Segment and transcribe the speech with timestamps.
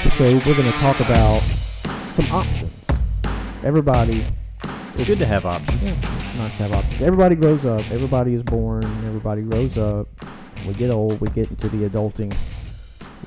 [0.00, 1.40] episode, we're going to talk about
[2.10, 2.86] some options.
[3.64, 4.26] Everybody,
[4.94, 5.82] It's good to have options.
[5.82, 7.00] yeah, it's nice to have options.
[7.00, 7.90] Everybody grows up.
[7.90, 8.84] Everybody is born.
[9.06, 10.06] Everybody grows up.
[10.66, 11.18] We get old.
[11.22, 12.36] We get into the adulting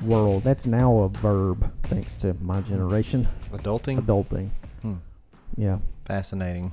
[0.02, 0.44] world.
[0.44, 3.26] That's now a verb, thanks to my generation.
[3.52, 4.50] Adulting, Adulting.
[4.82, 4.94] Hmm.
[5.56, 5.78] Yeah.
[6.04, 6.72] fascinating.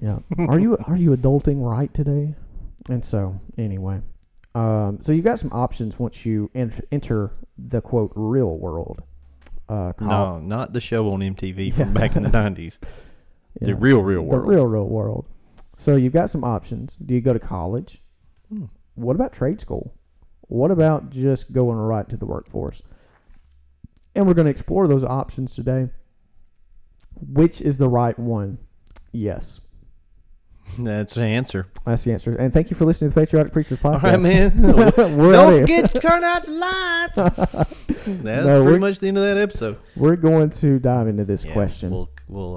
[0.00, 0.20] Yeah.
[0.48, 2.34] Are you are you adulting right today?
[2.88, 4.00] And so anyway,
[4.54, 9.02] um, so you've got some options once you ent- enter the quote real world.
[9.68, 12.78] Uh, No, not the show on MTV from back in the nineties.
[13.60, 14.44] The real, real world.
[14.44, 15.26] The real real world.
[15.76, 16.96] So you've got some options.
[16.96, 18.02] Do you go to college?
[18.48, 18.64] Hmm.
[18.94, 19.94] What about trade school?
[20.42, 22.82] What about just going right to the workforce?
[24.14, 25.88] And we're going to explore those options today.
[27.20, 28.58] Which is the right one?
[29.12, 29.60] Yes.
[30.78, 31.66] That's the answer.
[31.86, 32.34] That's the answer.
[32.34, 34.02] And thank you for listening to the Patriotic Preachers Podcast.
[34.02, 34.60] right, man.
[34.96, 37.16] Don't forget to turn out the lights.
[38.06, 39.78] That's No, pretty much the end of that episode.
[39.94, 41.90] We're going to dive into this Yeah, question.
[41.90, 42.56] We'll, We'll, we'll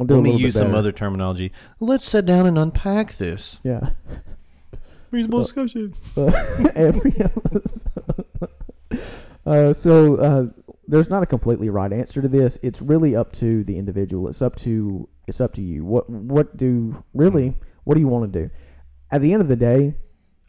[0.00, 1.50] uh, do a let me use some other terminology.
[1.80, 3.58] Let's sit down and unpack this.
[3.64, 3.90] Yeah.
[5.10, 5.94] Reasonable So- discussion.
[6.76, 7.92] Every episode.
[9.46, 10.46] Uh, so uh,
[10.88, 12.58] there's not a completely right answer to this.
[12.62, 14.26] It's really up to the individual.
[14.28, 15.84] It's up to it's up to you.
[15.84, 18.50] What what do really what do you want to do?
[19.10, 19.94] At the end of the day,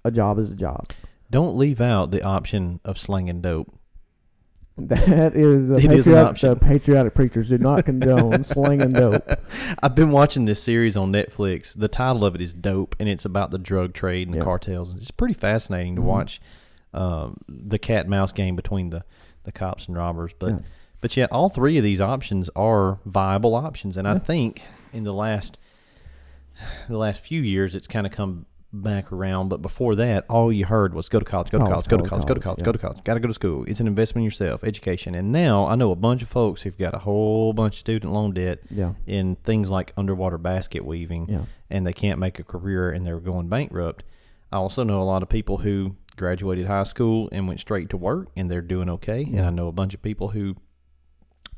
[0.03, 0.89] a job is a job.
[1.29, 3.73] Don't leave out the option of slinging dope.
[4.77, 6.49] That is, uh, It is an patriotic, option.
[6.51, 9.27] uh, patriotic preachers do not condone slinging dope.
[9.83, 11.77] I've been watching this series on Netflix.
[11.77, 14.39] The title of it is Dope, and it's about the drug trade and Yeah.
[14.39, 14.95] the cartels.
[14.95, 16.05] It's pretty fascinating to Mhm.
[16.05, 16.41] watch
[16.93, 19.03] um, the cat and mouse game between the,
[19.43, 20.31] the cops and robbers.
[20.37, 20.59] But Yeah.
[21.01, 24.61] but yeah, all three of these options are viable options, and I think
[24.93, 25.57] in the last
[26.87, 29.47] the last few years it's kind of come back around.
[29.49, 31.97] But before that, all you heard was go to college, go to College, college, go
[31.97, 33.03] to college, college, go to college, college, go to college.
[33.03, 33.63] Got to go to school.
[33.65, 35.15] It's an investment in yourself, education.
[35.15, 38.13] And now I know a bunch of folks who've got a whole bunch of student
[38.13, 42.43] loan debt Yeah, in things like underwater basket weaving yeah, and they can't make a
[42.43, 44.03] career and they're going bankrupt.
[44.51, 47.97] I also know a lot of people who graduated high school and went straight to
[47.97, 49.23] work and they're doing okay.
[49.23, 50.55] And I know a bunch of people who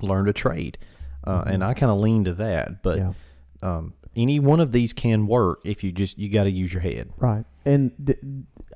[0.02, 0.78] learned a trade.
[1.26, 2.82] Uh, And I kind of lean to that.
[2.82, 3.14] But yeah.
[3.62, 6.82] um, any one of these can work if you just, you got to use your
[6.82, 7.12] head.
[7.18, 7.46] Right.
[7.66, 8.20] And th-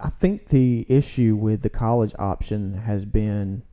[0.01, 3.63] I think the issue with the college option has been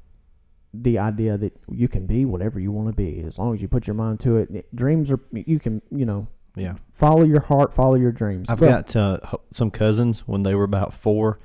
[0.72, 3.68] the idea that you can be whatever you want to be as long as you
[3.68, 4.74] put your mind to it.
[4.74, 6.76] Dreams are, you can, you know, Yeah.
[6.92, 8.48] follow your heart, follow your dreams.
[8.48, 9.20] I've But- got uh,
[9.52, 11.40] some cousins when they were about four.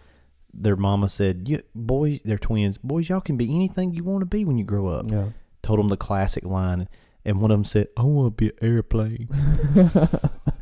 [0.57, 2.78] Their mama said, "You boys, they're twins.
[2.79, 5.29] Boys, y'all can be anything you want to be when you grow up." Yeah.
[5.62, 6.88] told them the classic line,
[7.23, 9.28] and one of them said, "I want to be an airplane.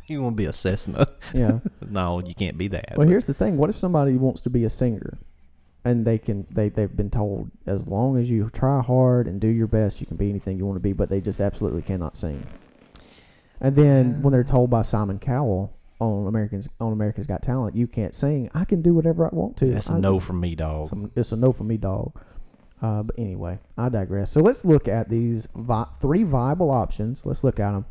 [0.06, 1.06] you want to be a Cessna?
[1.32, 1.60] yeah.
[1.88, 3.56] no, you can't be that." Well, But here's the thing.
[3.56, 5.18] What if somebody wants to be a singer?
[5.84, 9.46] And they can they they've been told as long as you try hard and do
[9.46, 12.16] your best, you can be anything you want to be, but they just absolutely cannot
[12.16, 12.44] sing.
[13.60, 17.86] And then when they're told by Simon Cowell on Americans on America's Got Talent, you
[17.86, 18.50] can't sing.
[18.54, 19.72] I can do whatever I want to.
[19.72, 20.86] that's a no just- from me, dog.
[20.86, 22.18] some, it's a no for me, dog.
[22.82, 24.30] Uh, but anyway, I digress.
[24.32, 27.24] So let's look at these vi- three viable options.
[27.24, 27.86] Let's look at them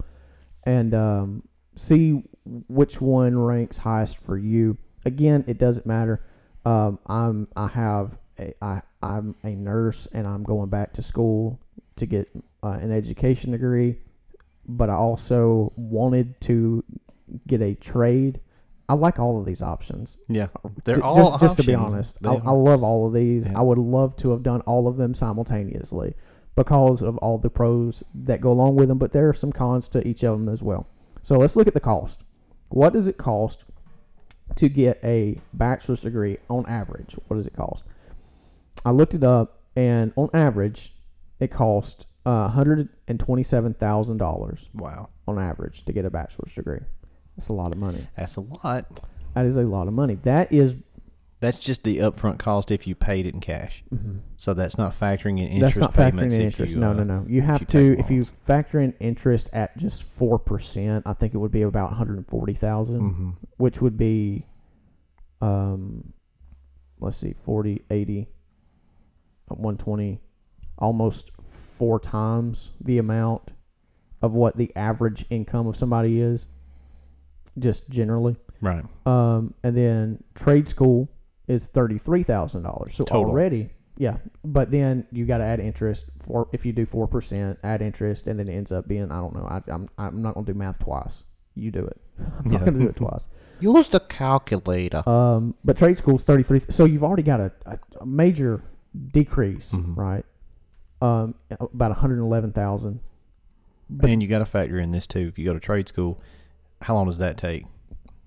[0.63, 1.43] and um,
[1.75, 2.21] see
[2.67, 4.77] which one ranks highest for you.
[5.03, 6.23] Again, it doesn't matter.
[6.66, 11.59] Um, I'm I have a, I I'm a nurse and I'm going back to school
[11.95, 12.29] to get
[12.63, 13.97] uh, an education degree,
[14.67, 16.84] but I also wanted to
[17.47, 18.39] get a trade.
[18.87, 20.17] I like all of these options.
[20.29, 20.47] yeah,
[20.83, 22.19] they're Ju- all just, just to be honest.
[22.23, 23.47] I, I love all of these.
[23.47, 23.57] Yeah.
[23.57, 26.13] I would love to have done all of them simultaneously
[26.55, 29.89] because of all the pros that go along with them, but there are some cons
[29.89, 30.87] to each of them as well.
[31.22, 32.23] So let's look at the cost.
[32.69, 33.66] What does it cost
[34.55, 37.16] to get a bachelor's degree on average?
[37.27, 37.83] What does it cost?
[38.85, 40.93] I looked it up, and on average,
[41.39, 46.79] it cost uh, $127,000 wow, on average to get a bachelor's degree.
[47.35, 48.08] That's a lot of money.
[48.16, 49.02] that's a lot.
[49.34, 50.16] That is a lot of money.
[50.23, 50.78] That is
[51.41, 53.84] That's just the upfront cost if you paid it in cash.
[53.93, 54.22] mhm.
[54.37, 55.79] So that's not factoring in interest.
[55.79, 56.73] That's not factoring in interest.
[56.73, 57.26] you, no, uh, no, no.
[57.28, 61.03] You have to if you factor in interest at just four percent.
[61.05, 63.35] I think it would be about one hundred forty thousand, mhm.
[63.58, 64.46] which would be,
[65.41, 66.14] um,
[66.99, 68.28] let's see, 40, 80,
[69.52, 70.22] uh, 120,
[70.78, 71.32] almost
[71.78, 73.52] four times the amount
[74.22, 76.47] of what the average income of somebody is,
[77.57, 78.35] just generally.
[78.61, 78.84] Right.
[79.05, 81.09] Um, and then trade school
[81.47, 82.96] is thirty three thousand dollars.
[82.96, 83.29] So Total.
[83.29, 84.17] already, yeah.
[84.43, 88.28] But then you got to add interest for if you do four percent, add interest,
[88.28, 89.46] and then it ends up being I don't know.
[89.46, 91.23] I, I'm I'm not gonna do math twice.
[91.53, 91.99] you do it.
[92.19, 92.66] I'm not Yeah.
[92.66, 93.28] going to do it twice.
[93.59, 95.08] Use the calculator.
[95.08, 96.61] Um, but trade school's thirty three.
[96.69, 98.61] So you've already got a, a, a major
[99.11, 99.96] decrease, Mhm.
[99.97, 100.25] right?
[101.01, 102.99] Um, about one hundred eleven thousand.
[104.01, 105.28] and you got to factor in this too.
[105.28, 106.19] If you go to trade school,
[106.85, 107.66] how long does that take?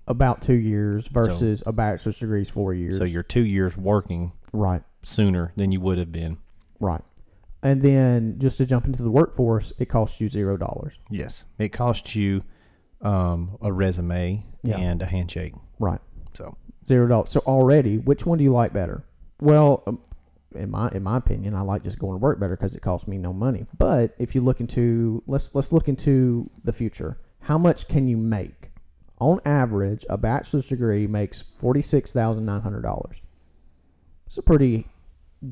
[0.07, 2.97] About two years versus a bachelor's degree is four years.
[2.97, 6.37] So you're two years working right, sooner than you would have been.
[6.79, 7.01] right.
[7.61, 10.97] And then just to jump into the workforce, it costs you zero dollars.
[11.09, 12.43] Yes, it costs you
[13.01, 14.77] um, a resume Yeah.
[14.77, 15.53] and a handshake.
[15.77, 15.99] Right.
[16.33, 17.31] So Zero dollars.
[17.31, 19.03] So already, which one do you like better?
[19.41, 19.99] Well, um,
[20.55, 23.07] in my in my opinion, I like just going to work better because it costs
[23.07, 23.65] me no money.
[23.77, 27.17] But if you look into let's let's look into the future.
[27.49, 28.69] How much can you make?
[29.19, 33.23] On average, a bachelor's degree makes forty six thousand nine hundred dollars.
[34.27, 34.87] It's a pretty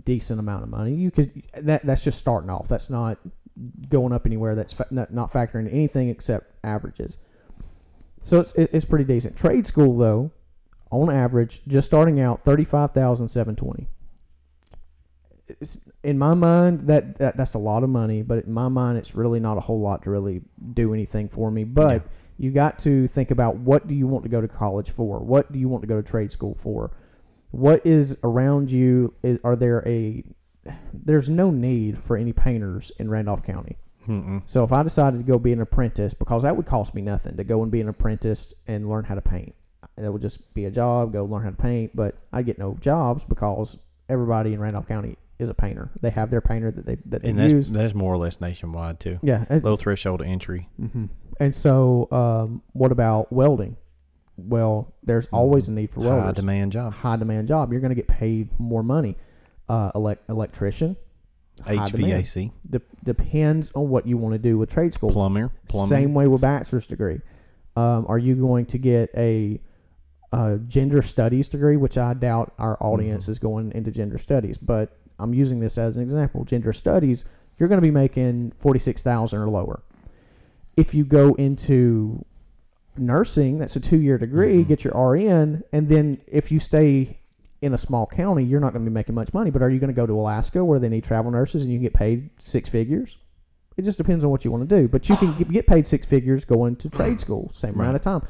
[0.05, 0.93] decent amount of money.
[0.93, 2.67] You could that that's just starting off.
[2.67, 3.17] That's not
[3.89, 4.53] going up anywhere.
[4.53, 7.17] That's fa- not, not factoring anything except averages.
[8.21, 9.35] So it's it's pretty decent.
[9.35, 10.31] Trade school though,
[10.91, 13.87] on average, just starting out thirty five thousand seven twenty.
[15.61, 18.97] It's, in my mind, that, that that's a lot of money, but in my mind,
[18.97, 20.41] it's really not a whole lot to really
[20.73, 21.63] do anything for me.
[21.63, 22.07] But Yeah.
[22.37, 25.19] you got to think about what do you want to go to college for?
[25.19, 26.91] What do you want to go to trade school for?
[27.51, 29.13] What is around you?
[29.23, 30.23] Is, are there a
[30.93, 33.77] there's no need for any painters in Randolph County.
[34.05, 34.41] mm-mm.
[34.45, 37.37] So if I decided to go be an apprentice, because that would cost me nothing
[37.37, 39.55] to go and be an apprentice and learn how to paint,
[39.95, 41.95] that would just be a job, go learn how to paint.
[41.95, 43.77] But I get no jobs because
[44.09, 45.91] everybody in Randolph County is a painter.
[46.01, 47.69] They have their painter that they that they and that's use.
[47.69, 49.19] that's more or less nationwide too.
[49.21, 50.67] Yeah, Low threshold entry.
[50.79, 51.05] hmm
[51.39, 53.77] And so, um, what about welding?
[54.35, 56.93] Well, there's always a need for High demand job.
[56.93, 57.71] High demand job.
[57.71, 59.15] You're going to get paid more money.
[59.67, 60.95] Uh, elect- electrician.
[61.65, 65.09] HVAC, De- depends on what you want to do with trade school.
[65.11, 65.89] plumber, plumbing.
[65.89, 67.19] Same way with bachelor's degree.
[67.75, 69.59] Um, are you going to get a,
[70.67, 73.29] gender studies degree, which I doubt our audience Mhm.
[73.29, 76.43] is going into gender studies, but I'm using this as an example.
[76.45, 77.25] Gender studies,
[77.57, 79.81] you're going to be making forty six thousand or lower.
[80.75, 82.23] If you go into
[82.97, 84.67] nursing, that's a two year degree, Mhm.
[84.67, 87.19] get your RN, and then if you stay
[87.61, 89.49] in a small county, you're not going to be making much money.
[89.49, 91.79] But are you going to go to Alaska where they need travel nurses and you
[91.79, 93.17] can get paid six figures?
[93.75, 94.87] It just depends on what you want to do.
[94.87, 98.21] But you can get- paid six figures going to trade school, same amount of time.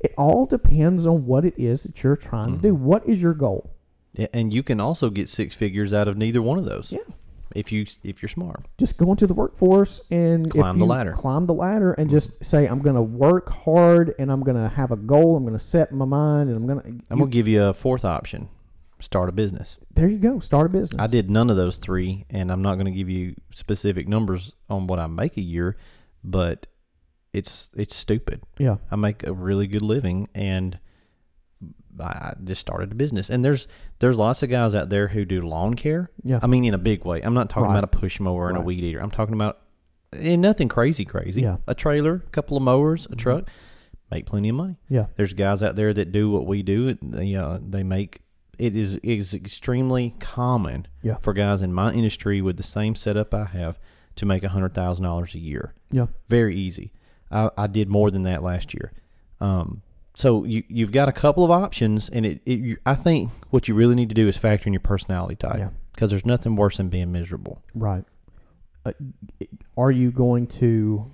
[0.00, 2.72] It all depends on what it is that you're trying to do.
[2.74, 2.78] Mhm.
[2.78, 3.70] What is your goal?
[4.32, 6.90] And you can also get six figures out of neither one of those.
[6.90, 7.00] Yeah.
[7.54, 8.66] If you if you're smart.
[8.76, 11.12] Just go into the workforce and Climb if the ladder.
[11.12, 12.16] Climb the ladder and mm-hmm.
[12.16, 15.36] just say, I'm going to work hard and I'm going to have a goal.
[15.36, 17.04] I'm going to set my mind and I'm going to.
[17.10, 18.48] I'm gonna give you a fourth option.
[19.00, 19.78] Start a business.
[19.94, 20.40] There you go.
[20.40, 21.00] Start a business.
[21.00, 24.52] I did none of those three, and I'm not going to give you specific numbers
[24.68, 25.76] on what I make a year,
[26.24, 26.66] but
[27.32, 28.42] it's it's stupid.
[28.58, 28.76] Yeah.
[28.90, 30.78] I make a really good living, and
[32.00, 33.30] I just started a business.
[33.30, 33.66] And there's
[33.98, 36.10] there's lots of guys out there who do lawn care.
[36.22, 36.38] Yeah.
[36.42, 37.20] I mean, in a big way.
[37.22, 37.78] I'm not talking Right.
[37.78, 38.62] about a push mower and Right.
[38.62, 39.00] a weed eater.
[39.00, 39.58] I'm talking about
[40.12, 41.42] and nothing crazy, crazy.
[41.42, 41.58] Yeah.
[41.66, 43.18] A trailer, a couple of mowers, a Mhm.
[43.18, 43.48] truck,
[44.10, 44.76] make plenty of money.
[44.88, 45.06] Yeah.
[45.16, 46.94] There's guys out there that do what we do.
[46.94, 48.20] They uh, they make
[48.58, 51.16] it is it is extremely common Yeah.
[51.18, 53.78] for guys in my industry with the same setup I have
[54.16, 55.74] to make a hundred thousand dollars a year.
[55.90, 56.06] Yeah.
[56.28, 56.92] Very easy.
[57.30, 58.92] I, I did more than that last year.
[59.40, 59.82] Um,
[60.18, 63.68] so you you've got a couple of options, and it, it you, I think what
[63.68, 65.68] you really need to do is factor in your personality type Yeah.
[65.94, 67.62] because there's nothing worse than being miserable.
[67.72, 68.04] Right.
[68.84, 68.92] Uh,
[69.76, 71.12] are you going to?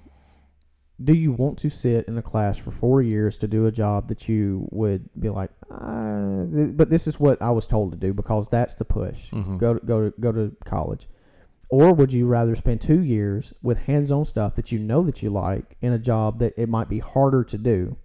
[1.03, 4.07] Do you want to sit in a class for four years to do a job
[4.09, 7.99] that you would be like, uh, th- but this is what I was told to
[7.99, 9.29] do because that's the push.
[9.33, 9.59] Mhm.
[9.59, 11.09] Go to, go to go to college,
[11.69, 15.31] or would you rather spend two years with hands-on stuff that you know that you
[15.31, 17.97] like in a job that it might be harder to do,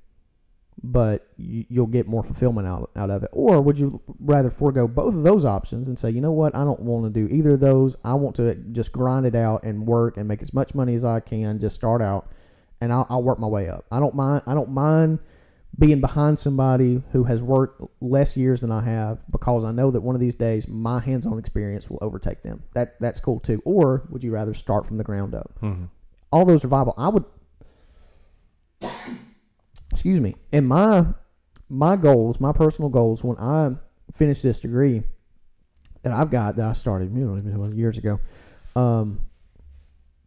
[0.84, 3.30] but you, you'll get more fulfillment out out of it?
[3.34, 6.64] Or would you rather forego both of those options and say, you know what, I
[6.64, 7.96] don't want to do either of those.
[8.04, 11.04] I want to just grind it out and work and make as much money as
[11.04, 11.60] I can.
[11.60, 12.32] Just start out,
[12.82, 13.86] and I'll, I'll work my way up.
[13.92, 14.44] I don't mind.
[14.48, 15.20] I don't mind
[15.78, 20.02] being behind somebody who has worked less years than I have because I know that
[20.02, 22.64] one of these days my hands-on experience will overtake them.
[22.74, 23.62] That that's cool too.
[23.66, 25.52] Or would you rather start from the ground up?
[25.62, 25.90] Mhm.
[26.32, 26.96] all those are viable.
[26.98, 27.24] I would,
[29.91, 31.05] excuse me, and my
[31.69, 33.75] my goals, my personal goals, when I
[34.13, 35.03] finish this degree
[36.03, 38.19] that I've got that I started, you know, years ago,
[38.75, 39.22] um,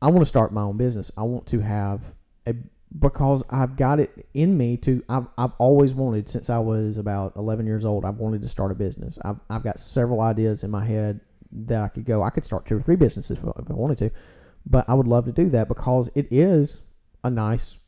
[0.00, 1.10] I want to start my own business.
[1.16, 2.14] I want to have
[2.46, 2.54] a
[2.96, 5.02] because I've got it in me to.
[5.08, 8.04] I've I've always wanted since I was about eleven years old.
[8.04, 9.18] I've wanted to start a business.
[9.24, 12.22] I've I've got several ideas in my head that I could go.
[12.22, 14.10] I could start two or three businesses if I wanted to
[14.64, 16.82] but I would love to do that because it is
[17.24, 17.78] a nice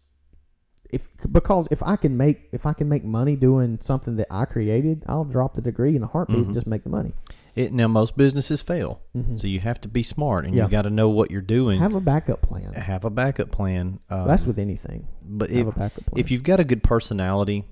[0.94, 4.44] if because if I can make if I can make money doing something that I
[4.44, 6.44] created, I'll drop the degree in a heartbeat Mhm.
[6.46, 7.12] and just make the money.
[7.54, 9.38] It, now most businesses fail, Mhm.
[9.40, 10.64] so you have to be smart and Yeah.
[10.64, 11.78] you got to know what you're doing.
[11.80, 12.72] Have a backup plan.
[12.72, 14.00] Have a backup plan.
[14.10, 15.06] Um, That's with anything.
[15.24, 16.20] but Have if, a backup plan.
[16.20, 17.64] if you've got a good personality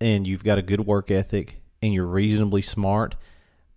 [0.00, 3.16] and you've got a good work ethic and you're reasonably smart,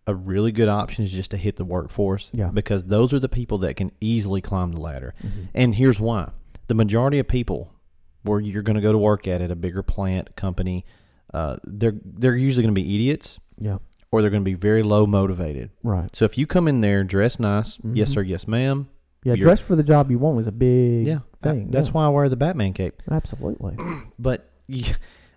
[0.06, 2.30] a really good option is just to hit the workforce.
[2.34, 2.50] Yeah.
[2.54, 5.14] Because those are the people that can easily climb the ladder.
[5.24, 5.48] Mhm.
[5.54, 6.32] And here's why:
[6.68, 7.70] the majority of people
[8.28, 10.86] where you're going to go to work at at a bigger plant company,
[11.34, 13.78] uh, they're they're usually going to be idiots yeah,
[14.12, 15.72] or they're going to be very low motivated.
[15.84, 16.14] right.
[16.16, 18.14] So if you come in there dressed nice, yes Mhm.
[18.14, 18.88] sir, yes ma'am,
[19.24, 21.72] Yeah, dress for the job you want is a big yeah, I- thing.
[21.72, 21.94] that's yeah.
[21.94, 23.02] why I wear the Batman cape.
[23.10, 23.76] Absolutely.
[24.20, 24.94] But you,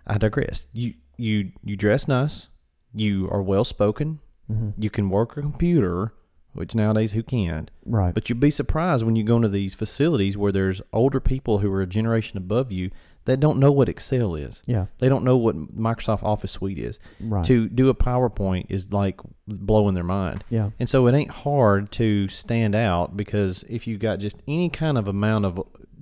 [0.07, 0.65] I digress.
[0.73, 2.47] You you you dress nice.
[2.93, 4.19] You are well spoken.
[4.47, 6.13] hmm You can work a computer,
[6.53, 7.71] which nowadays who can't?
[7.85, 8.13] Right.
[8.13, 11.71] But you'd be surprised when you go into these facilities where there's older people who
[11.71, 12.91] are a generation above you
[13.25, 14.63] that don't know what Excel is.
[14.65, 14.87] yeah.
[14.97, 16.99] They don't know what Microsoft Office Suite is.
[17.19, 17.45] Right.
[17.45, 20.43] To do a PowerPoint is like blowing their mind.
[20.49, 20.71] yeah.
[20.79, 24.97] And so it ain't hard to stand out because if you got just any kind
[24.97, 25.61] of amount of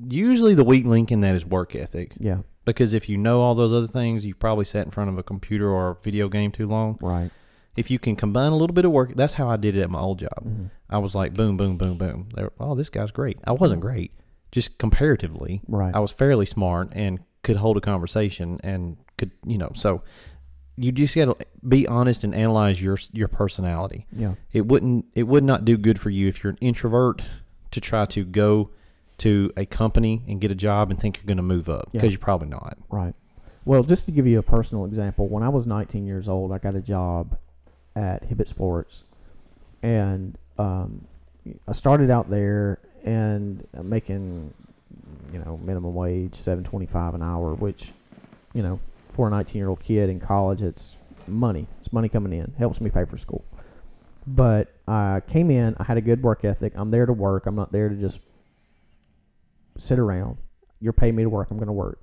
[0.09, 2.13] usually the weak link in that is work ethic.
[2.17, 2.39] Yeah.
[2.63, 5.23] Because if you know all those other things, you've probably sat in front of a
[5.23, 6.97] computer or a video game too long.
[7.01, 7.31] Right.
[7.75, 9.89] If you can combine a little bit of work, that's how I did it at
[9.89, 10.43] my old job.
[10.43, 12.29] hmm I was like, boom, boom, boom, boom.
[12.35, 13.37] They were, oh, this guy's great.
[13.45, 14.11] I wasn't great,
[14.51, 15.61] just comparatively.
[15.67, 15.93] Right.
[15.93, 20.01] I was fairly smart and could hold a conversation and could, you know, so
[20.77, 24.07] you just got to be honest and analyze your your personality.
[24.11, 24.33] yeah.
[24.51, 27.21] It wouldn't it would not do good for you if you're an introvert
[27.71, 28.71] to try to go
[29.19, 31.99] to a company and get a job and think you're going to move up Yeah.
[32.01, 32.77] because you're probably not.
[32.89, 33.13] Right.
[33.65, 36.57] Well, just to give you a personal example, when I was 19 years old, I
[36.57, 37.37] got a job
[37.99, 39.03] at Hibbett Sports,
[39.83, 41.05] and um,
[41.67, 44.53] I started out there and making,
[45.31, 47.93] you know, minimum wage, 7.25 an hour, which,
[48.53, 48.79] you know,
[49.11, 51.67] for a 19 year old kid in college, it's money.
[51.79, 52.53] It's money coming in.
[52.57, 53.43] Helps me pay for school.
[54.27, 55.75] But I came in.
[55.79, 56.73] I had a good work ethic.
[56.75, 57.45] I'm there to work.
[57.45, 58.19] I'm not there to just
[59.77, 60.37] sit around.
[60.79, 61.51] You're paying me to work.
[61.51, 61.99] I'm going to work.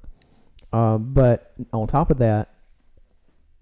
[0.73, 2.51] Um, but on top of that,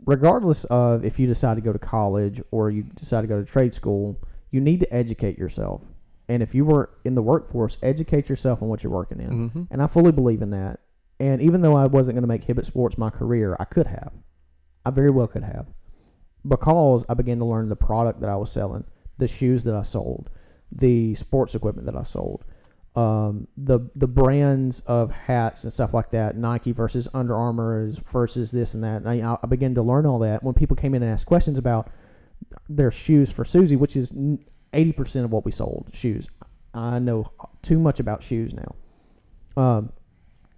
[0.06, 3.44] regardless of if you decide to go to college or you decide to go to
[3.44, 4.20] trade school,
[4.50, 5.82] you need to educate yourself.
[6.28, 9.50] And if you were in the workforce, educate yourself on what you're working in.
[9.50, 9.62] Mm-hmm.
[9.70, 10.80] And I fully believe in that.
[11.20, 14.12] And even though I wasn't going to make Hibbett Sports my career, I could have.
[14.84, 15.66] I very well could have.
[16.46, 18.84] Because I began to learn the product that I was selling,
[19.16, 20.30] the shoes that I sold,
[20.70, 22.44] the sports equipment that I sold,
[22.94, 27.98] um, the the brands of hats and stuff like that, Nike versus Under Armour is
[27.98, 29.02] versus this and that.
[29.02, 31.58] And I, I began to learn all that when people came in and asked questions
[31.58, 31.90] about
[32.68, 34.12] their shoes for Susie, which is
[34.72, 36.28] eighty percent of what we sold shoes.
[36.72, 37.32] I know
[37.62, 38.74] too much about shoes now.
[39.56, 39.92] Um,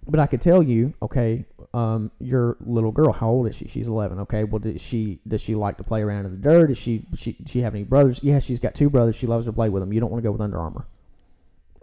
[0.07, 3.67] but I could tell you, okay, um, your little girl, how old is she?
[3.67, 4.19] She's eleven.
[4.19, 6.67] Okay, well, does she does she like to play around in the dirt?
[6.67, 8.21] Does she she she have any brothers?
[8.23, 9.15] Yeah, she's got two brothers.
[9.15, 9.91] She loves to play with them.
[9.91, 10.87] You don't want to go with Under Armour.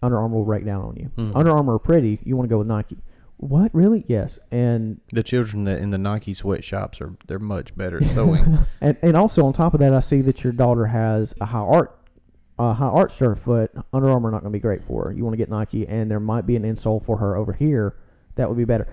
[0.03, 1.11] Under Armour will break down on you.
[1.17, 1.33] Mhm.
[1.35, 2.21] Under Armour are pretty.
[2.25, 2.99] You want to go with Nike.
[3.37, 4.05] What really?
[4.09, 8.59] Yes, and The children that in the Nike sweatshops are they're much better at sewing.
[8.81, 11.59] and and also on top of that, I see that your daughter has a high
[11.59, 11.99] art,
[12.59, 13.73] a high art stir foot.
[13.93, 15.13] Under Armour not going to be great for her.
[15.13, 17.97] You want to get Nike, and there might be an insole for her over here
[18.37, 18.87] that would be better.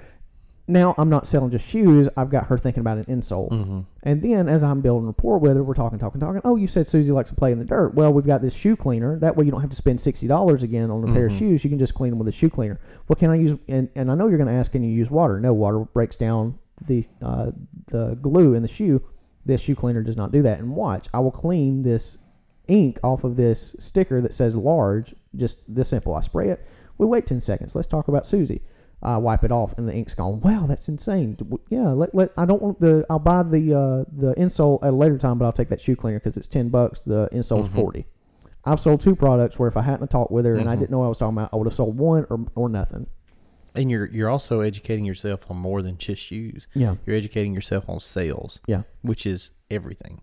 [0.72, 2.08] Now I'm not selling just shoes.
[2.16, 3.80] I've got her thinking about an insole, mm-hmm.
[4.04, 6.42] and then as I'm building rapport with her, we're talking, talking, talking.
[6.46, 7.94] Oh, you said Susie likes to play in the dirt.
[7.94, 9.20] Well, we've got this shoe cleaner.
[9.20, 11.40] That way, you don't have to spend sixty dollars again on a pair of Mhm.
[11.40, 11.64] shoes.
[11.64, 12.80] You can just clean them with a shoe cleaner.
[13.08, 13.56] Well, can I use?
[13.68, 15.40] And, and I know you're going to ask, can you use water?
[15.40, 17.52] No, water breaks down the uh,
[17.88, 19.04] the glue in the shoe.
[19.46, 20.60] This shoe cleaner does not do that.
[20.60, 22.18] And watch, I will clean this
[22.68, 25.16] ink off of this sticker that says large.
[25.36, 26.14] Just this simple.
[26.16, 26.66] I spray it.
[26.98, 27.76] We wait ten seconds.
[27.76, 28.62] Let's talk about Susie.
[29.04, 30.42] I wipe it off, and the ink's gone.
[30.42, 31.38] Wow, that's insane.
[31.70, 33.06] Yeah, let, let I don't want the.
[33.10, 35.96] I'll buy the uh, the insole at a later time, but I'll take that shoe
[35.96, 37.02] cleaner because it's ten bucks.
[37.02, 37.74] The insole's Mhm.
[37.74, 38.06] forty.
[38.64, 40.80] I've sold two products where if I hadn't talked with her and I Mhm.
[40.80, 43.08] didn't know what I was talking about, I would have sold one or or nothing.
[43.74, 46.68] And you're you're also educating yourself on more than just shoes.
[46.76, 46.96] Yeah.
[47.06, 48.60] You're educating yourself on sales.
[48.68, 48.84] Yeah.
[49.02, 50.22] Which is everything.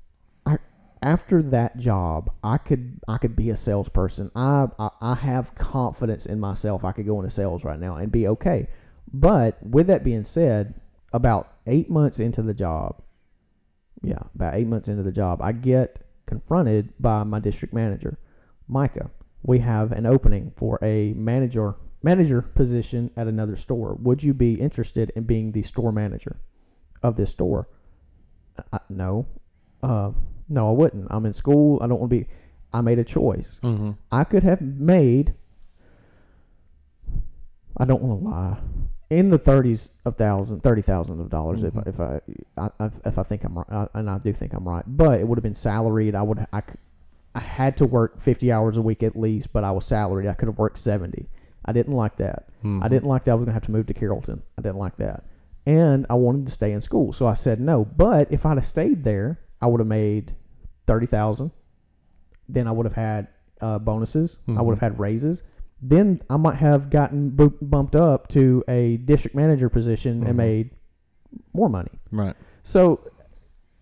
[1.02, 4.31] After that job, I could I could be a salesperson.
[4.35, 6.85] I, I I have confidence in myself.
[6.85, 8.69] I could go into sales right now and be okay.
[9.12, 10.81] But with that being said,
[11.12, 13.02] about eight months into the job,
[14.02, 18.19] yeah, about eight months into the job, I get confronted by my district manager,
[18.67, 19.11] Micah.
[19.43, 23.95] We have an opening for a manager manager position at another store.
[24.00, 26.40] Would you be interested in being the store manager
[27.02, 27.69] of this store?
[28.73, 29.26] I, no.
[29.83, 30.12] Uh,
[30.49, 31.07] no, I wouldn't.
[31.11, 31.78] I'm in school.
[31.83, 32.26] I don't want to be.
[32.73, 33.61] I made a choice.
[33.62, 33.93] Mm-hmm.
[34.12, 35.35] I could have made.
[37.76, 38.59] I don't want to lie.
[39.11, 41.62] in the thirties of thousand, thirty thousand of dollars.
[41.62, 41.87] Mhm.
[41.87, 44.69] If I, if I, I, if I think I'm right, and I do think I'm
[44.69, 46.14] right, but it would have been salaried.
[46.14, 46.62] I would, I,
[47.35, 50.28] I had to work fifty hours a week at least, but I was salaried.
[50.28, 51.28] I could have worked seventy.
[51.64, 52.49] I didn't like that.
[52.62, 52.83] Mhm.
[52.85, 54.43] I didn't like that I was going to have to move to Carrollton.
[54.59, 55.25] I didn't like that.
[55.64, 57.12] And I wanted to stay in school.
[57.12, 57.85] So I said no.
[57.85, 60.35] But if I'd have stayed there, I would have made
[60.88, 61.52] 30000
[62.49, 63.28] Then I would have had
[63.61, 64.38] uh, bonuses.
[64.49, 65.42] I would have had raises.
[65.80, 70.26] Then I might have gotten bu- bumped up to a district manager position Mhm.
[70.28, 70.71] and made
[71.52, 71.90] more money.
[72.11, 72.35] Right.
[72.62, 73.00] So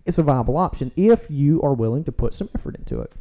[0.04, 3.12] it's a viable option if you are willing to put some effort into it.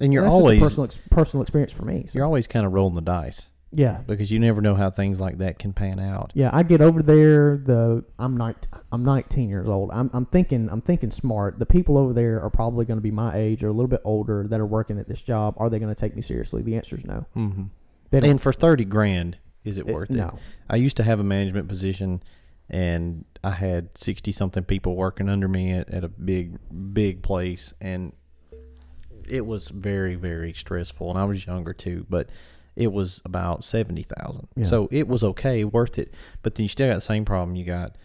[0.00, 2.04] And you're That's just a always personal ex- personal experience for me.
[2.06, 5.20] So, you're always kind of rolling the dice yeah, because you never know how things
[5.20, 6.32] like that can pan out.
[6.34, 7.56] Yeah, I get over there.
[7.58, 9.90] The I'm not I'm 19 years old.
[9.92, 11.58] I'm I'm thinking I'm thinking smart.
[11.58, 14.00] The people over there are probably going to be my age or a little bit
[14.04, 15.54] older that are working at this job.
[15.58, 16.62] Are they going to take me seriously?
[16.62, 17.26] The answer is no.
[17.36, 17.64] Mm-hmm.
[18.24, 20.16] And for thirty grand, is it It- worth it?
[20.16, 20.38] no.
[20.70, 22.22] I used to have a management position,
[22.70, 26.56] and I had sixty something people working under me at, at a big
[26.94, 28.12] big place, and
[29.28, 31.10] it was very very stressful.
[31.10, 32.30] And I was younger too, but
[32.78, 34.48] it was about seventy thousand.
[34.56, 34.64] Yeah.
[34.64, 36.14] So it was okay, worth it.
[36.42, 37.56] But then you still got the same problem.
[37.56, 37.96] You got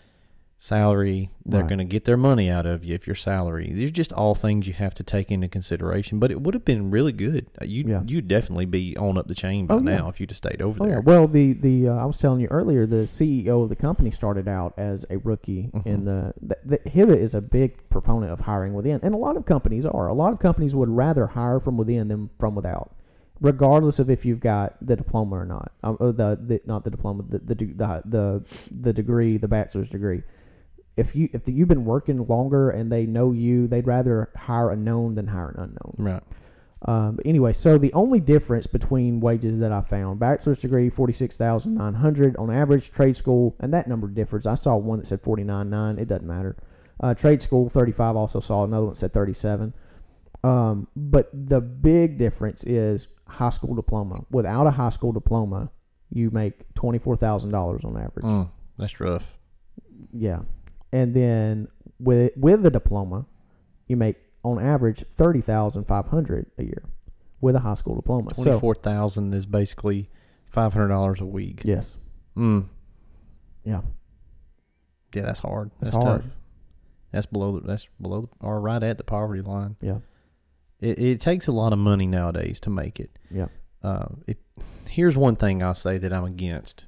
[0.58, 1.30] salary.
[1.46, 1.68] They're Right.
[1.70, 3.70] going to get their money out of you if you're salary.
[3.74, 6.20] These are just all things you have to take into consideration.
[6.20, 7.48] But it would have been really good.
[7.62, 8.01] You Yeah.
[8.06, 9.98] you'd definitely be on up the chain by Oh, yeah.
[9.98, 10.96] now if you'd have stayed over Oh there.
[11.00, 11.01] yeah.
[11.03, 14.48] Well, the the uh, I was telling you earlier, the CEO of the company started
[14.48, 16.06] out as a rookie in Mhm.
[16.06, 19.45] the, the, the Hibbett is a big proponent of hiring within, and a lot of
[19.45, 20.08] companies are.
[20.08, 22.95] A lot of companies would rather hire from within than from without,
[23.43, 25.73] regardless of if you've got the diploma or not.
[25.84, 29.89] Um, uh, the, the not the diploma, the the, the the the degree, the bachelor's
[29.89, 30.23] degree.
[30.95, 34.75] If you if you've been working longer and they know you, they'd rather hire a
[34.75, 35.95] known than hire an unknown.
[35.97, 36.23] Right.
[36.86, 41.13] Um, but anyway, so the only difference between wages that I found, bachelor's degree forty
[41.13, 44.47] six thousand nine hundred on average, trade school, and that number differs.
[44.47, 45.99] I saw one that said forty nine nine.
[45.99, 46.56] It doesn't matter.
[46.99, 48.15] Uh, trade school thirty five.
[48.15, 49.73] Also saw another one that said thirty seven.
[50.43, 54.26] Um, but the big difference is high school diploma.
[54.32, 55.69] Without a high school diploma,
[56.10, 58.26] you make twenty four thousand dollars on average.
[58.26, 59.38] Mm, that's rough.
[60.12, 60.41] Yeah,
[60.91, 61.67] and then
[62.00, 63.26] with with the diploma,
[63.88, 66.84] you make on average thirty thousand five hundred a year
[67.41, 68.32] with a high school diploma.
[68.34, 68.60] Twenty So
[69.34, 70.10] is basically
[70.48, 71.62] five hundred dollars a week.
[71.65, 71.98] yes,
[72.38, 72.67] Mm.
[73.63, 73.82] yeah,
[75.13, 75.72] Yeah, that's hard.
[75.82, 76.22] It's That's hard.
[76.24, 76.32] tough.
[77.12, 77.60] That's below.
[77.60, 79.76] The, that's below the, or right at the poverty line.
[79.82, 79.98] yeah,
[80.84, 83.17] It, it takes a lot of money nowadays to make it.
[83.32, 83.48] yeah.
[83.82, 84.38] Uh, it.
[84.88, 86.86] Here's one thing I'll say that I'm against.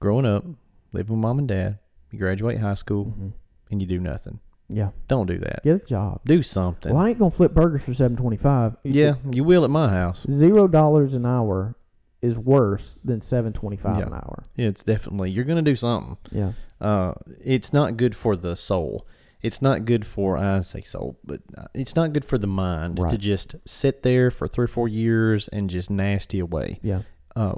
[0.00, 0.44] Growing up,
[0.92, 1.78] live with mom and dad,
[2.10, 3.28] you graduate high school, hmm
[3.70, 4.38] and you do nothing.
[4.68, 5.62] Yeah, Don't do that.
[5.64, 6.20] get a job.
[6.26, 6.92] Do something.
[6.94, 8.76] Well, I ain't gonna flip burgers for seven twenty five.
[8.84, 10.24] yeah, you will at my house.
[10.30, 11.74] zero dollars an hour
[12.22, 14.06] is worse than seven twenty five Yeah.
[14.06, 14.44] an hour.
[14.56, 16.16] Yeah, it's definitely you're gonna do something.
[16.30, 19.06] Yeah, uh, it's not good for the soul.
[19.44, 22.98] It's not good for I say soul, but uh, it's not good for the mind
[23.10, 26.80] to just sit there for three or four years and just nasty away.
[26.82, 27.02] yeah,
[27.36, 27.56] Uh,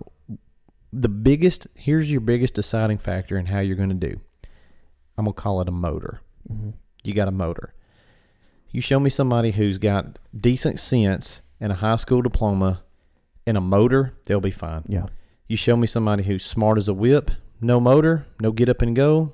[0.92, 4.20] the biggest here's your biggest deciding factor in how you're going to do.
[5.16, 6.20] I'm gonna call it a motor.
[6.48, 6.70] hmm
[7.04, 7.72] You got a motor.
[8.70, 12.82] You show me somebody who's got decent sense and a high school diploma
[13.46, 14.82] and a motor, they'll be fine.
[14.88, 15.06] yeah,
[15.46, 18.94] You show me somebody who's smart as a whip, no motor, no get up and
[18.96, 19.32] go,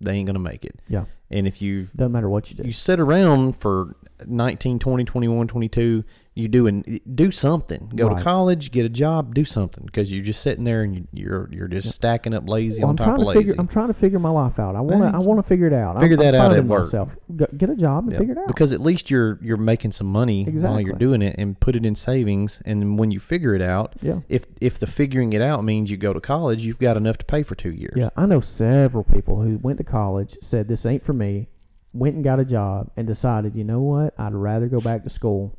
[0.00, 0.78] they ain't gonna make it.
[0.88, 1.06] yeah.
[1.30, 2.62] And if you Doesn't matter what you do.
[2.64, 6.04] you sit around for 19, 20, 21, 22,
[6.36, 7.90] you do and do something.
[7.96, 8.18] Go Right.
[8.18, 11.48] to college, get a job, do something because you're just sitting there and you, you're
[11.50, 13.38] you're just stacking up lazy Well, on I'm top trying of to lazy.
[13.40, 13.54] figure.
[13.58, 14.76] I'm trying to figure my life out.
[14.76, 15.16] I want to.
[15.18, 15.98] I want to figure it out.
[15.98, 16.82] figure I'm, that I'm out at work.
[16.84, 17.16] Myself.
[17.34, 18.46] Go, get a job and Yeah, figure it out.
[18.48, 21.86] because at least you're you're making some money while you're doing it and put it
[21.86, 22.60] in savings.
[22.66, 24.20] And when you figure it out, yeah.
[24.28, 27.24] if if the figuring it out means you go to college, you've got enough to
[27.24, 27.94] pay for two years.
[27.96, 31.48] Yeah, I know several people who went to college, said this ain't for me,
[31.94, 35.08] went and got a job, and decided, you know what, I'd rather go back to
[35.10, 35.56] school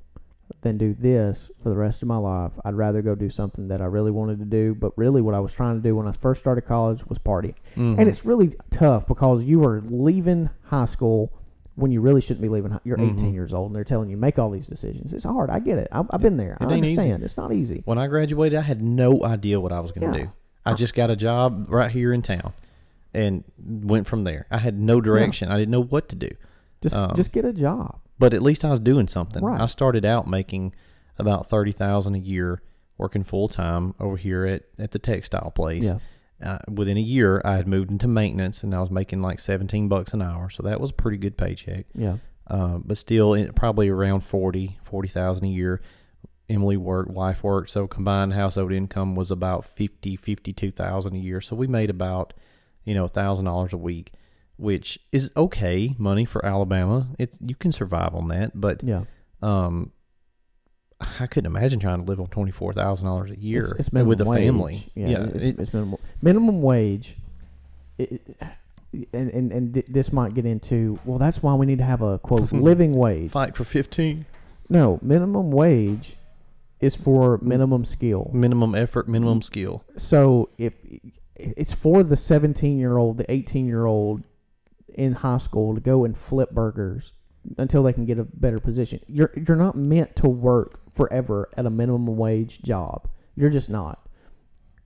[0.61, 2.51] than do this for the rest of my life.
[2.65, 5.39] I'd rather go do something that I really wanted to do, but really what I
[5.39, 7.53] was trying to do when I first started college was party.
[7.75, 7.99] Mhm.
[7.99, 11.31] And it's really tough because you are leaving high school
[11.75, 12.75] when you really shouldn't be leaving.
[12.83, 13.33] You're 18 Mhm.
[13.33, 15.13] years old, and they're telling you make all these decisions.
[15.13, 15.51] It's hard.
[15.51, 15.87] I get it.
[15.91, 16.57] I, I've been there.
[16.59, 17.07] It I ain't easy.
[17.11, 17.83] It's not easy.
[17.85, 20.23] When I graduated, I had no idea what I was going to Yeah.
[20.25, 20.31] do.
[20.65, 22.53] I just got a job right here in town
[23.13, 24.47] and went from there.
[24.49, 25.49] I had no direction.
[25.49, 26.29] I didn't know what to do.
[26.81, 27.99] Just Um, just get a job.
[28.19, 29.43] But at least I was doing something.
[29.43, 29.61] Right.
[29.61, 30.73] I started out making
[31.17, 32.61] about 30,000 a year
[32.97, 35.83] working full time over here at, at the textile place.
[35.83, 35.99] Yeah.
[36.43, 39.87] Uh, within a year, I had moved into maintenance and I was making like 17
[39.87, 40.49] bucks an hour.
[40.49, 41.85] So that was a pretty good paycheck.
[41.95, 42.17] Yeah.
[42.45, 45.81] Uh, but still, it, probably around 40, 40,000 a year.
[46.49, 51.41] Emily worked, wife worked, so combined household income was about 50, 52,000 a year.
[51.41, 52.33] So we made about,
[52.85, 54.13] you know, $1,000 a week,
[54.57, 57.07] which is okay money for Alabama.
[57.17, 59.03] It you can survive on that, but Yeah.
[59.41, 59.91] um
[61.19, 64.39] I couldn't imagine trying to live on $24,000 a year It's, it's with a wage.
[64.43, 64.91] family.
[64.95, 67.17] Yeah, it's, it- it's minimum minimum wage.
[67.99, 68.21] It,
[69.13, 71.19] and and and th- this might get into well.
[71.19, 73.31] That's why we need to have a quote living wage.
[73.31, 74.25] fight for 15
[74.69, 76.15] No, minimum wage
[76.79, 78.31] is for minimum skill.
[78.33, 79.83] minimum effort, minimum skill.
[79.97, 80.73] So if
[81.35, 84.23] it's for the 17 year old, the 18 year old
[84.97, 87.13] in high school to go and flip burgers
[87.57, 88.99] until they can get a better position.
[89.07, 93.07] You're you're not meant to work forever at a minimum wage job.
[93.35, 94.05] You're just not.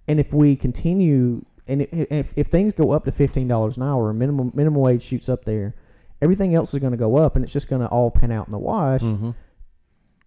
[0.08, 4.12] And if we continue and if if things go up to fifteen dollars an hour,
[4.14, 5.76] minimum minimum wage shoots up there,
[6.22, 8.48] everything else is going to go up, and it's just going to all pan out
[8.48, 9.02] in the wash.
[9.02, 9.32] Mm-hmm.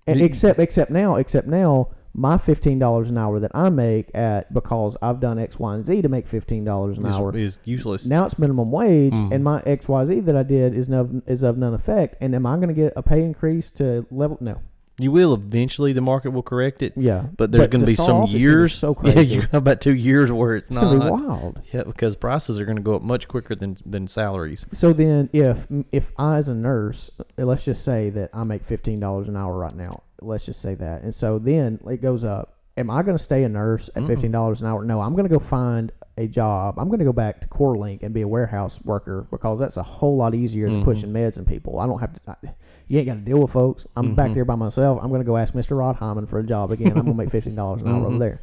[0.07, 4.53] And except except now, except now, my fifteen dollars an hour that I make at
[4.55, 7.37] because I've done X, Y, and Z to make fifteen dollars an Is, hour.
[7.37, 8.07] is useless.
[8.07, 9.33] Now it's minimum wage, Mhm.
[9.35, 12.16] and my X, Y, Z that I did is no is of none effect.
[12.20, 14.38] And am I going to get a pay increase to level?
[14.40, 14.59] No.
[14.96, 15.92] You will eventually.
[15.92, 18.72] The market will correct it, Yeah, but there's going to be some off, be years.
[18.72, 19.35] so Yeah, crazy.
[19.35, 20.83] you got about two years where it's, it's not.
[20.85, 21.61] going to be wild.
[21.72, 24.66] Yeah, because prices are going to go up much quicker than than salaries.
[24.70, 29.00] So then, if if I as a nurse, let's just say that I make fifteen
[29.00, 30.05] dollars an hour right now.
[30.26, 32.50] Let's just say that, and so then it goes up.
[32.76, 34.84] Am I going to stay a nurse at fifteen dollars an hour?
[34.84, 36.78] No, I'm going to go find a job.
[36.78, 39.82] I'm going to go back to CoreLink and be a warehouse worker because that's a
[39.82, 40.84] whole lot easier than Mhm.
[40.84, 41.78] pushing meds and people.
[41.78, 42.20] I don't have to.
[42.26, 42.54] I,
[42.88, 43.87] you ain't got to deal with folks.
[43.96, 44.34] I'm back Mhm.
[44.34, 44.98] there by myself.
[45.02, 45.76] I'm going to go ask Mr.
[45.78, 46.88] Rod Hyman for a job again.
[46.88, 48.18] I'm going to make fifteen dollars an hour over Mhm.
[48.18, 48.40] there.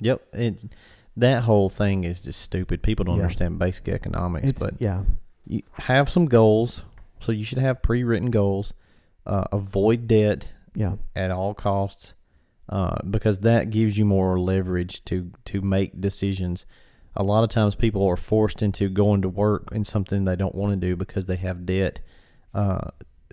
[0.00, 0.74] Yep, and
[1.16, 2.82] that whole thing is just stupid.
[2.82, 3.22] People don't Yeah.
[3.22, 5.02] understand basic economics, It's but yeah,
[5.46, 6.82] you have some goals.
[7.20, 8.74] So you should have pre-written goals.
[9.26, 12.14] Uh, avoid debt yeah, at all costs,
[12.68, 16.66] uh, because that gives you more leverage to to make decisions.
[17.16, 20.54] A lot of times, people are forced into going to work in something they don't
[20.54, 22.00] want to do because they have debt.
[22.52, 22.90] Uh,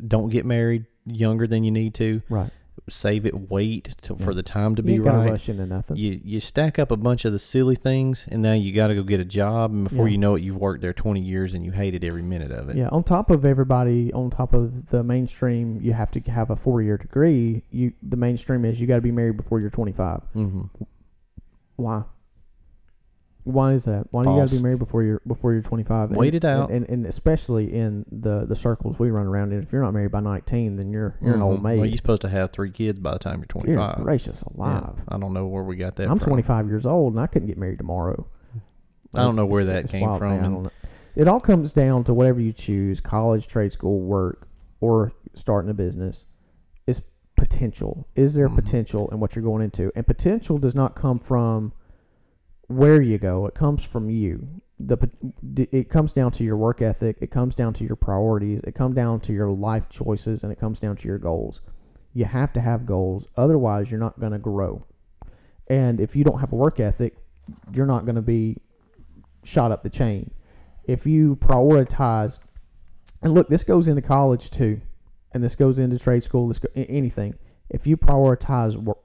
[0.08, 2.22] don't get married younger than you need to.
[2.30, 2.50] right.
[2.90, 3.50] Save it.
[3.50, 4.26] Wait to, Yeah.
[4.26, 5.30] for the time to you be ain't got to right.
[5.32, 5.96] rush into nothing.
[5.96, 8.96] You you stack up a bunch of the silly things, and now you got to
[8.96, 10.12] go get a job, and before Yeah.
[10.14, 12.76] you know it, you've worked there twenty years and you hated every minute of it.
[12.76, 16.56] Yeah, on top of everybody, on top of the mainstream, you have to have a
[16.56, 17.64] four-year degree.
[17.72, 20.22] You the mainstream is you got to be married before you're 25.
[20.34, 20.62] hmm
[21.78, 22.04] Why?
[23.46, 24.08] Why is that?
[24.12, 26.10] Why do you got to be married before you're before you're 25?
[26.12, 26.70] And- Wait it out.
[26.70, 29.62] and, and, and especially in the the circles we run around in.
[29.62, 31.64] If you're not married by 19, then you're you're an old Mhm.
[31.64, 31.78] maid.
[31.80, 33.98] Well, you're supposed to have three kids by the time you're twenty Dear five.
[34.02, 35.02] gracious alive!
[35.10, 36.10] I don't know where we got that.
[36.10, 36.30] I'm from.
[36.30, 38.28] 25 years old and I couldn't get married tomorrow.
[39.16, 40.20] I don't know where that came wild.
[40.20, 40.72] from, I and- don't know.
[41.16, 44.48] It all comes down to whatever you choose: college, trade school, work,
[44.80, 46.26] or starting a business.
[46.88, 47.02] Is
[47.36, 48.08] potential?
[48.16, 48.56] Is there Mhm.
[48.56, 49.92] potential in what you're going into?
[49.96, 51.74] And potential does not come from
[52.76, 54.62] where you go; it comes from you.
[54.80, 55.10] The
[55.72, 57.18] it comes down to your work ethic.
[57.22, 58.62] It comes down to your priorities.
[58.64, 61.62] It comes down to your life choices, and it comes down to your goals.
[62.14, 64.86] You have to have goals, otherwise, you're not going to grow.
[65.68, 67.16] And if you don't have a work ethic,
[67.74, 68.58] you're not going to be
[69.44, 70.32] shot up the chain.
[70.86, 72.40] If you prioritize,
[73.22, 74.82] and look, this goes into college too,
[75.34, 77.36] and this goes into trade school, this go, anything.
[77.70, 78.98] If you prioritize work,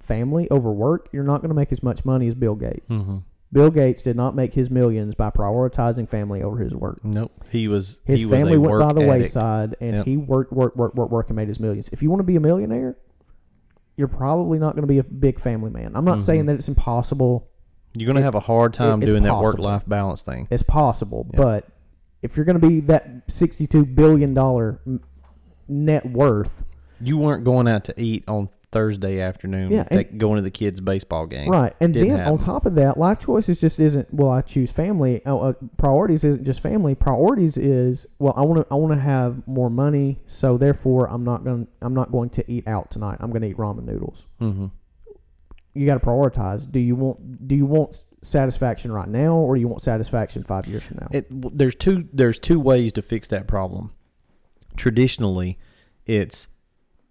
[0.00, 2.92] family over work, you're not going to make as much money as Bill Gates.
[2.92, 3.22] Mhm.
[3.52, 7.04] Bill Gates did not make his millions by prioritizing family over his work.
[7.04, 7.30] Nope.
[7.50, 9.10] He was His he family was went by the addict.
[9.10, 10.06] wayside, and Yep.
[10.06, 11.88] he worked, worked, worked, worked, worked, and made his millions.
[11.90, 12.96] If you want to be a millionaire,
[13.96, 15.92] you're probably not going to be a big family man.
[15.94, 16.46] I'm not saying Mhm.
[16.48, 17.46] that it's impossible.
[17.94, 20.48] You're gonna It- have a hard time doing that work life balance thing.
[20.50, 21.40] It's possible, Yeah.
[21.40, 21.64] but
[22.22, 24.80] if you're going to be that 62 billion dollar
[25.68, 26.64] net worth,
[27.00, 29.72] You weren't going out to eat on Thursday afternoon.
[29.72, 31.48] Yeah, and- take, going to the kids' baseball game.
[31.50, 31.74] right?
[31.80, 34.12] And Didn't then on top of that, life choices just isn't.
[34.12, 35.24] Well, I choose family.
[35.24, 36.94] Uh, uh, priorities isn't just family.
[36.94, 38.66] Priorities is well, I want to.
[38.70, 41.64] I want to have more money, so therefore, I'm not going.
[41.64, 43.16] to I'm not going to eat out tonight.
[43.20, 44.26] I'm going to eat ramen noodles.
[44.42, 44.66] Mm-hmm.
[45.72, 46.70] You got to prioritize.
[46.70, 47.48] Do you want?
[47.48, 51.08] Do you want satisfaction right now, or do you want satisfaction five years from now?
[51.12, 53.94] It, there's two there's two ways to fix that problem.
[54.76, 55.58] Traditionally,
[56.04, 56.48] it's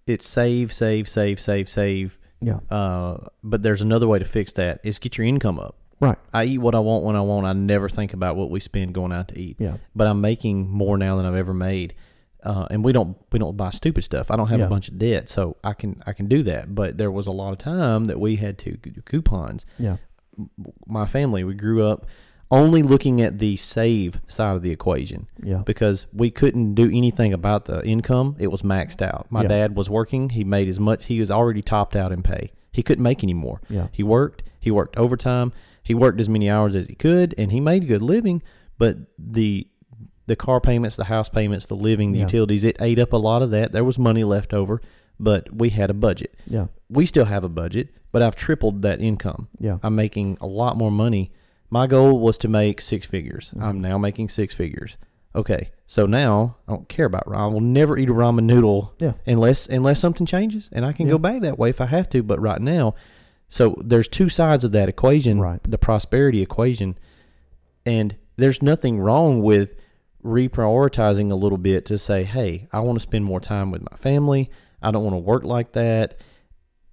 [0.08, 2.20] it's save save save save save.
[2.42, 2.60] yeah.
[2.70, 4.80] Uh, but there's another way to fix that.
[4.84, 5.78] Is get your income up.
[6.00, 6.18] Right.
[6.34, 7.46] I eat what I want when I want.
[7.48, 9.56] I never think about what we spend going out to eat.
[9.60, 9.78] Yeah.
[9.96, 11.96] But I'm making more now than I've ever made.
[12.44, 14.30] Uh, and we don't we don't buy stupid stuff.
[14.30, 14.66] I don't have Yeah.
[14.68, 16.76] a bunch of debt, so I can I can do that.
[16.76, 19.66] But there was a lot of time that we had to coupons.
[19.80, 19.98] Yeah.
[20.86, 22.06] My family, we grew up.
[22.52, 25.64] Only looking at the save side of the equation Yeah.
[25.66, 28.36] because we couldn't do anything about the income.
[28.40, 29.26] It was maxed out.
[29.30, 29.48] My Yeah.
[29.50, 30.30] dad was working.
[30.30, 31.06] He made as much.
[31.06, 32.52] He was already topped out in pay.
[32.72, 33.62] He couldn't make any more.
[33.70, 33.88] Yeah.
[33.92, 34.44] He worked.
[34.60, 35.54] He worked overtime.
[35.82, 38.42] He worked as many hours as he could, and he made a good living.
[38.78, 39.68] But the
[40.28, 42.26] the car payments, the house payments, the living, the Yeah.
[42.26, 43.72] utilities, it ate up a lot of that.
[43.74, 44.82] There was money left over,
[45.20, 46.34] but we had a budget.
[46.48, 46.66] Yeah.
[46.90, 49.50] We still have a budget, but I've tripled that income.
[49.60, 49.78] Yeah.
[49.84, 51.32] I'm making a lot more money.
[51.70, 53.50] My goal was to make six figures.
[53.50, 53.64] Mm-hmm.
[53.64, 54.98] I'm now making six figures.
[55.36, 57.38] Okay, so now I don't care about ramen.
[57.38, 59.14] I will never eat a ramen noodle Yeah.
[59.28, 61.14] unless unless something changes, and I can Yeah.
[61.14, 62.24] go back that way if I have to.
[62.24, 62.96] But right now,
[63.50, 65.60] so there's two sides of that equation, Right.
[65.64, 66.98] the prosperity equation,
[67.86, 69.74] and there's nothing wrong with
[70.24, 73.96] reprioritizing a little bit to say, hey, I want to spend more time with my
[73.98, 74.50] family.
[74.82, 76.18] I don't want to work like that.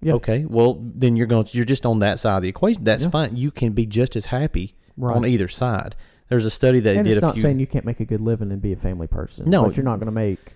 [0.03, 0.13] Yeah.
[0.13, 1.47] Okay, well then you're going.
[1.51, 2.83] You're just on that side of the equation.
[2.83, 3.09] That's Yeah.
[3.09, 3.35] fine.
[3.35, 5.15] You can be just as happy Right.
[5.15, 5.95] on either side.
[6.29, 7.41] There's a study that and did it's a not few.
[7.43, 9.49] saying you can't make a good living and be a family person.
[9.49, 9.69] No.
[9.69, 10.55] you're not going to make.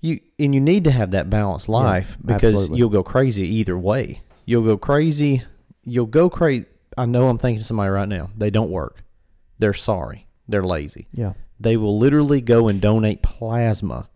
[0.00, 2.78] you and you need to have that balanced life because absolutely.
[2.78, 4.20] you'll go crazy either way.
[4.44, 5.42] You'll go crazy.
[5.84, 6.66] You'll go crazy.
[6.98, 8.30] I know I'm thinking to somebody right now.
[8.36, 9.02] They don't work.
[9.58, 10.26] They're sorry.
[10.48, 11.08] They're lazy.
[11.12, 11.32] Yeah.
[11.58, 14.08] They will literally go and donate plasma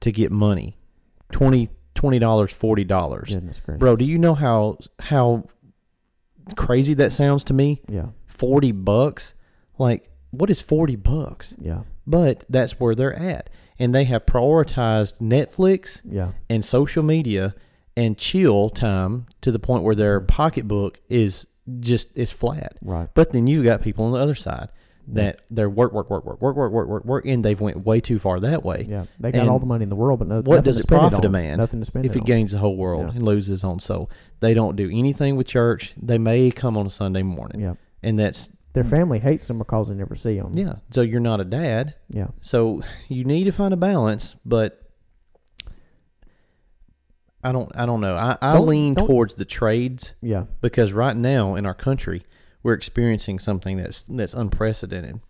[0.00, 0.76] to get money.
[1.32, 3.34] Twenty twenty dollars, forty dollars.
[3.78, 5.44] Bro, do you know how how
[6.56, 7.82] crazy that sounds to me?
[7.88, 8.08] Yeah.
[8.26, 9.34] Forty bucks?
[9.78, 11.54] Like, what is forty bucks?
[11.58, 11.82] Yeah.
[12.06, 13.48] But that's where they're at.
[13.78, 16.32] And they have prioritized Netflix Yeah.
[16.50, 17.54] and social media
[17.96, 21.46] and chill time to the point where their pocketbook is
[21.80, 22.76] just is flat.
[22.82, 23.08] Right.
[23.14, 24.68] But then you've got people on the other side
[25.08, 28.00] that they're work, work, work, work, work, work, work, work, work, and they've went way
[28.00, 28.86] too far that way.
[28.88, 29.04] Yeah.
[29.20, 31.24] They got And all the money in the world, but no, what does it profit
[31.24, 33.14] a man Nothing to spend if it gains the whole world Yeah.
[33.16, 34.10] and loses his own soul?
[34.40, 35.92] They don't do anything with church.
[36.00, 37.74] They may come on a Sunday morning, Yeah.
[38.02, 40.52] and that's Their family hates them because they never see them.
[40.54, 40.76] yeah.
[40.90, 41.94] So you're not a dad.
[42.08, 42.28] Yeah.
[42.40, 44.80] So you need to find a balance, but
[47.42, 47.70] I don't.
[47.76, 48.14] I don't know.
[48.16, 50.44] I, I Don't- lean don't- towards the trades Yeah.
[50.62, 52.22] because right now in our country
[52.64, 55.20] we're experiencing something that's that's unprecedented.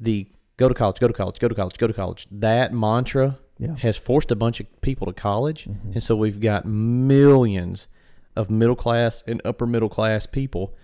[0.00, 2.26] The go to college, go to college, go to college, go to college.
[2.30, 3.74] That mantra Yeah.
[3.76, 5.92] has forced a bunch of people to college, Mhm.
[5.94, 7.88] and so we've got millions
[8.36, 10.74] of middle class and upper middle class people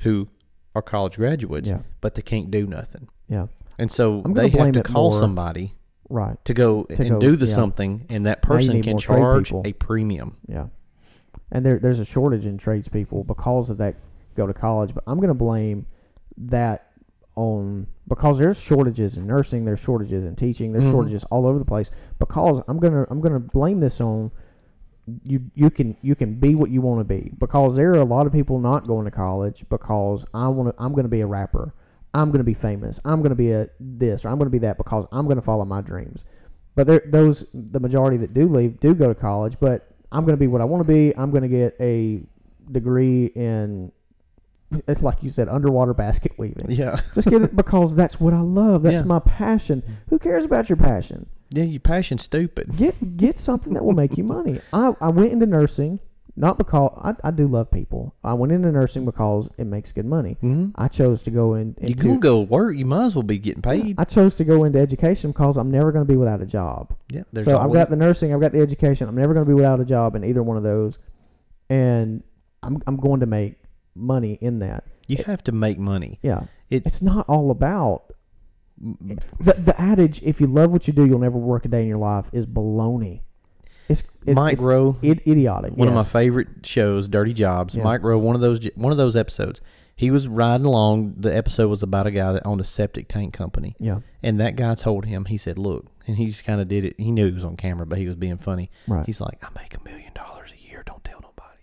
[0.00, 0.28] who
[0.74, 1.80] are college graduates, Yeah.
[2.00, 3.08] but they can't do nothing.
[3.28, 3.46] Yeah.
[3.78, 5.74] And so they have to call more- somebody
[6.08, 6.42] Right.
[6.44, 7.54] to go To and go- do the yeah.
[7.54, 10.36] something, and that person can charge a premium.
[10.46, 10.66] Yeah.
[11.50, 13.96] And there, there's a shortage in tradespeople because of that
[14.34, 14.94] go to college.
[14.94, 15.86] But I'm going to blame
[16.36, 16.90] that
[17.36, 20.90] on because there's shortages in nursing, there's shortages in teaching, there's Mhm.
[20.92, 21.90] shortages all over the place.
[22.18, 24.30] Because I'm gonna I'm gonna blame this on
[25.22, 25.42] you.
[25.54, 28.26] You can you can be what you want to be because there are a lot
[28.26, 30.82] of people not going to college because I want to.
[30.82, 31.74] I'm going to be a rapper.
[32.12, 33.00] I'm going to be famous.
[33.04, 35.36] I'm going to be a this or I'm going to be that because I'm going
[35.36, 36.24] to follow my dreams.
[36.76, 39.56] But there, those the majority that do leave do go to college.
[39.58, 41.16] But I'm going to be what I want to be.
[41.16, 42.22] I'm going to get a
[42.70, 43.90] degree in.
[44.88, 46.70] It's like you said, underwater basket weaving.
[46.70, 48.82] Yeah, Just get it because that's what I love.
[48.82, 49.02] That's Yeah.
[49.06, 49.82] my passion.
[50.08, 51.26] Who cares about your passion?
[51.50, 52.76] yeah, your passion's stupid.
[52.76, 54.60] Get get something that will make you money.
[54.72, 56.00] I, I went into nursing
[56.36, 58.12] not because I, I do love people.
[58.24, 60.36] I went into nursing because it makes good money.
[60.40, 62.76] hmm I chose to go in You into gonna go work?
[62.76, 63.94] You might as well be getting paid.
[63.98, 66.92] I chose to go into education because I'm never going to be without a job.
[67.08, 69.08] Yeah, so I've got the nursing, I've got the education.
[69.08, 70.98] I'm never going to be without a job in either one of those,
[71.70, 72.24] and
[72.64, 73.54] I'm I'm going to make
[73.94, 74.84] money in that.
[75.06, 76.18] You have to make money.
[76.22, 78.04] Yeah, It's, it's not all about
[78.80, 80.22] the the adage.
[80.22, 82.46] If you love what you do, you'll never work a day in your life is
[82.46, 83.20] baloney.
[83.88, 85.74] It's, it's Mike it's Rowe, id- idiotic.
[85.76, 87.74] one of my favorite shows, Dirty Jobs.
[87.74, 87.84] Yeah.
[87.84, 89.60] Mike Rowe, one of those one of those episodes.
[89.96, 91.14] He was riding along.
[91.18, 94.56] The episode was about a guy that owned a septic tank company, Yeah, and that
[94.56, 96.94] guy told him, he said, "Look," and he just kind of did it.
[96.98, 98.70] He knew he was on camera, but he was being funny.
[98.88, 99.04] right.
[99.06, 100.82] He's like, "I make a million dollars a year.
[100.84, 101.58] Don't tell nobody."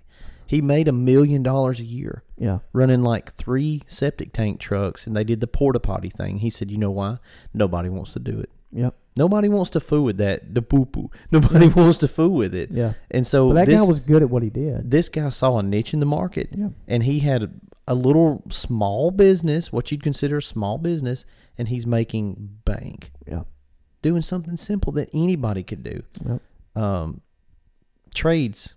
[0.52, 5.16] He made a million dollars a year yeah, running like three septic tank trucks, and
[5.16, 6.40] they did the porta potty thing.
[6.40, 7.20] He said, "You know why?
[7.54, 8.50] Nobody wants to do it.
[8.72, 10.54] yeah, Nobody wants to fool with that.
[10.54, 11.10] The poo poo.
[11.32, 12.94] Nobody wants to fool with it." yeah.
[13.10, 14.92] And so But that this guy was good at what he did.
[14.92, 17.50] this guy saw a niche in the market, Yeah, and he had a,
[17.88, 21.24] a little small business, what you'd consider a small business,
[21.58, 23.44] and he's making bank yeah,
[24.02, 26.04] doing something simple that anybody could do.
[26.26, 26.38] yeah.
[26.76, 27.22] Um,
[28.14, 28.76] trades,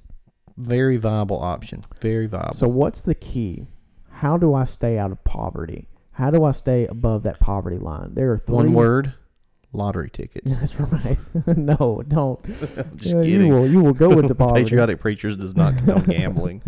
[0.57, 1.81] very viable option.
[2.01, 2.53] Very viable.
[2.55, 3.67] So what's the key?
[4.11, 5.89] How do I stay out of poverty?
[6.13, 8.15] How do I stay above that poverty line?
[8.15, 9.15] There are three One word:
[9.73, 10.55] lottery tickets.
[10.57, 11.19] That's right.
[11.57, 12.41] no, don't.
[12.77, 13.47] I'm just Yeah, kidding.
[13.47, 13.67] You will.
[13.67, 14.63] You will go into poverty.
[14.65, 16.63] Patriotic preachers does not condone gambling.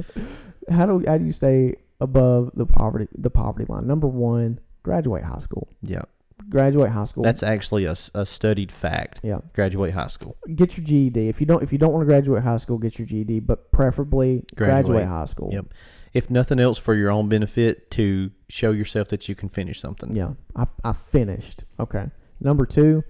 [0.70, 3.86] How do how do you stay above the poverty the poverty line?
[3.86, 5.68] Number one, graduate high school.
[5.82, 6.02] Yeah.
[6.48, 7.22] Graduate high school.
[7.24, 9.20] That's actually a, a studied fact.
[9.24, 9.40] yeah.
[9.52, 10.36] Graduate high school.
[10.54, 11.28] Get your GED.
[11.28, 13.72] If you don't if you don't want to graduate high school, get your GED, but
[13.72, 15.06] preferably graduate, Graduate.
[15.08, 15.50] high school.
[15.52, 15.66] Yep.
[16.14, 20.14] If nothing else, for your own benefit, to show yourself that you can finish something.
[20.14, 20.34] Yeah.
[20.54, 21.64] I I finished.
[21.80, 22.10] Okay.
[22.40, 23.02] Number two,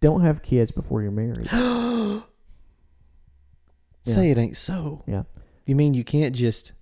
[0.00, 1.48] don't have kids before you're married.
[4.04, 5.04] Say it ain't so.
[5.06, 5.22] Yeah.
[5.66, 6.72] You mean you can't just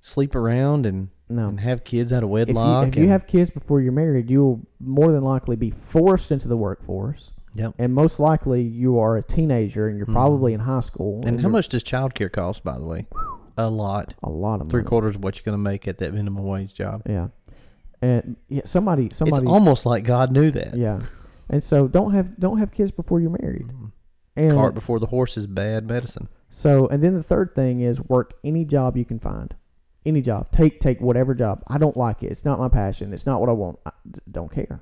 [0.00, 1.48] sleep around and, No.
[1.48, 2.88] and have kids out of If you, wedlock?
[2.88, 6.56] if you have kids before you're married, you'll more than likely be forced into the
[6.56, 7.32] workforce.
[7.54, 7.74] Yep.
[7.78, 10.12] And most likely you are a teenager and you're Mhm.
[10.12, 11.20] probably in high school.
[11.26, 13.06] And how much does childcare cost, by the way?
[13.56, 14.14] A lot.
[14.22, 14.88] A lot of Three money.
[14.88, 17.02] quarters of what you're going to make at that minimum wage job.
[17.06, 17.28] Yeah.
[18.00, 20.76] And yeah, somebody somebody it's almost like God knew that.
[20.76, 21.00] Yeah.
[21.50, 23.66] And so don't have don't have kids before you're married.
[23.68, 23.90] Mhm.
[24.36, 26.28] And Cart before the horse is bad medicine.
[26.48, 29.54] so and then the third thing is work any job you can find.
[30.08, 30.50] Any job.
[30.50, 31.62] Take take whatever job.
[31.68, 32.32] I don't like it.
[32.32, 33.12] It's not my passion.
[33.12, 33.78] It's not what I want.
[33.86, 33.90] I
[34.30, 34.80] don't care.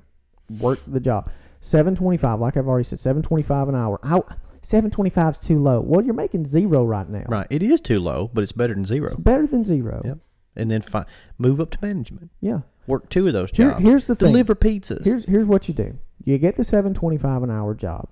[0.59, 1.29] Work the job.
[1.59, 3.99] 725 like I've already said 725 an hour.
[4.03, 4.23] How
[4.61, 5.81] 725 is too low.
[5.81, 7.25] Well, you're making zero right now.
[7.27, 7.47] Right.
[7.49, 9.05] It is too low, but it's better than zero.
[9.05, 10.01] It's better than zero.
[10.05, 10.17] Yep.
[10.55, 11.05] And then fi-
[11.37, 12.31] move up to management.
[12.41, 12.61] Yeah.
[12.87, 13.83] Work two of those Here, jobs.
[13.83, 14.29] here's the thing.
[14.31, 15.03] Deliver pizzas.
[15.03, 15.97] Here's here's what you do.
[16.23, 18.07] You get the 725 an hour job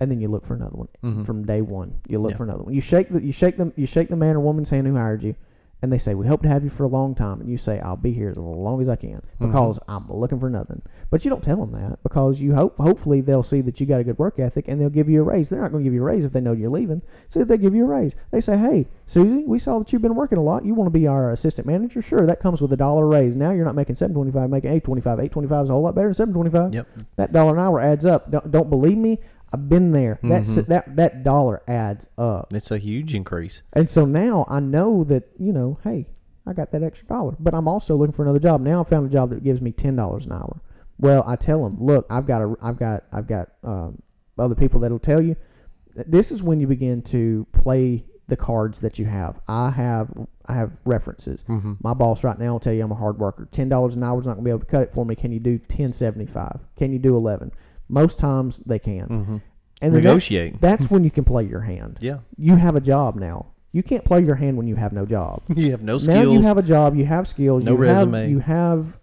[0.00, 0.88] and then you look for another one.
[1.04, 1.24] Mhm.
[1.26, 1.94] from day one.
[2.08, 2.36] You look Yeah.
[2.38, 2.74] for another one.
[2.74, 5.22] You shake the you shake them you shake the man or woman's hand who hired
[5.22, 5.36] you,
[5.84, 7.78] and they say we hope to have you for a long time, and you say
[7.78, 9.46] I'll be here as long as I can Mm-hmm.
[9.46, 10.82] because I'm looking for nothing.
[11.10, 14.00] But you don't tell them that because you hope hopefully they'll see that you got
[14.00, 15.48] a good work ethic and they'll give you a raise.
[15.50, 17.02] They're not going to give you a raise if they know you're leaving.
[17.28, 20.02] So if they give you a raise, they say, Hey, Susie, we saw that you've
[20.02, 20.64] been working a lot.
[20.64, 22.02] You want to be our assistant manager?
[22.02, 23.36] Sure, that comes with a dollar raise.
[23.36, 25.20] Now you're not making seven twenty five, making eight twenty five.
[25.20, 26.88] Eight twenty five is a whole lot better than seven twenty five Yep.
[27.16, 28.30] that dollar an hour adds up.
[28.30, 29.20] Don't, don't believe me?
[29.54, 30.18] I've been there.
[30.22, 30.66] That's Mhm.
[30.66, 32.52] that that dollar adds up.
[32.52, 33.62] It's a huge increase.
[33.72, 36.06] And so now I know that you know, hey,
[36.46, 38.60] I got that extra dollar, but I'm also looking for another job.
[38.60, 40.60] Now I found a job that gives me ten dollars an hour.
[40.98, 44.00] Well, I tell them, look, I've got a, I've got, I've got um,
[44.38, 45.36] other people that'll tell you.
[45.94, 49.40] This is when you begin to play the cards that you have.
[49.48, 50.08] I have,
[50.46, 51.44] I have references.
[51.44, 51.74] Mm-hmm.
[51.82, 53.46] My boss right now will tell you I'm a hard worker.
[53.50, 55.14] Ten dollars an hour is not going to be able to cut it for me.
[55.14, 56.60] Can you do ten seventy five?
[56.76, 57.50] Can you do eleven?
[57.94, 59.06] Most times they can.
[59.08, 59.36] Mm-hmm.
[59.82, 60.60] And then that's, Negotiate.
[60.60, 61.98] that's when you can play your hand.
[62.00, 62.18] yeah.
[62.36, 63.46] You have a job now.
[63.72, 65.42] You can't play your hand when you have no job.
[65.56, 66.96] You have no Now you have a job.
[66.96, 67.64] You have skills.
[67.64, 68.30] No you have, resume.
[68.30, 68.98] you have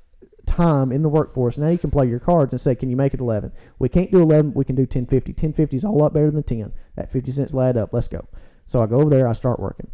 [0.45, 1.58] time in the workforce.
[1.58, 3.51] Now you can play your cards and say, "Can you make it eleven?
[3.80, 4.54] We can't do eleven.
[4.54, 5.34] We can do ten fifty.
[5.34, 6.73] Ten fifty is a whole lot better than ten.
[6.95, 7.93] That fifty cents will add up.
[7.93, 8.27] Let's go."
[8.65, 9.27] So I go over there.
[9.27, 9.91] I start working.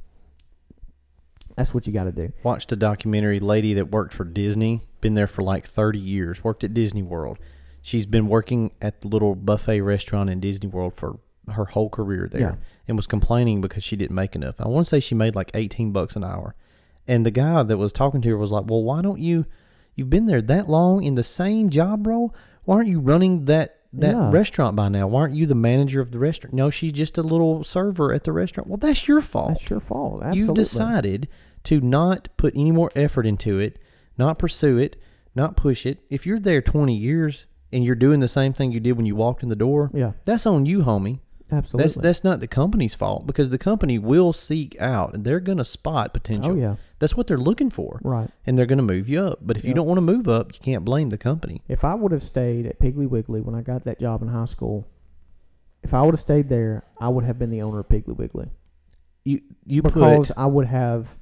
[1.56, 2.32] That's what you got to do.
[2.44, 3.40] Watched a documentary.
[3.40, 6.44] Lady that worked for Disney, been there for like thirty years.
[6.44, 7.40] Worked at Disney World.
[7.88, 12.28] She's been working at the little buffet restaurant in Disney World for her whole career
[12.30, 12.56] there, Yeah.
[12.86, 14.56] and was complaining because she didn't make enough.
[14.60, 16.54] I want to say she made like eighteen bucks an hour,
[17.08, 19.46] and the guy that was talking to her was like, "Well, why don't you?
[19.96, 22.36] You've been there that long in the same job role.
[22.66, 24.32] Why aren't you running that?" That Yeah.
[24.34, 25.08] restaurant by now.
[25.08, 26.54] Why aren't you the manager of the restaurant?
[26.54, 28.68] No, she's just a little server at the restaurant.
[28.68, 29.48] Well, that's your fault.
[29.48, 30.24] That's your fault.
[30.24, 30.46] Absolutely.
[30.46, 31.28] You decided
[31.64, 33.80] to not put any more effort into it,
[34.18, 34.98] not pursue it,
[35.36, 36.00] not push it.
[36.10, 39.16] If you're there 20 years and you're doing the same thing you did when you
[39.16, 40.14] walked in the door, Yeah.
[40.26, 41.20] that's on you, homie.
[41.50, 41.84] Absolutely.
[41.84, 45.60] That's that's not the company's fault because the company will seek out and they're going
[45.60, 46.52] to spot potential.
[46.52, 46.76] oh yeah.
[47.00, 48.02] That's what they're looking for.
[48.04, 48.30] Right.
[48.46, 49.40] And they're going to move you up.
[49.42, 51.62] But if you don't want to move up, you can't blame the company.
[51.70, 54.46] If I would have stayed at Piggly Wiggly when I got that job in high
[54.46, 54.88] school,
[55.84, 58.50] if I would have stayed there, I would have been the owner of Piggly Wiggly
[59.24, 61.18] You you because put I would have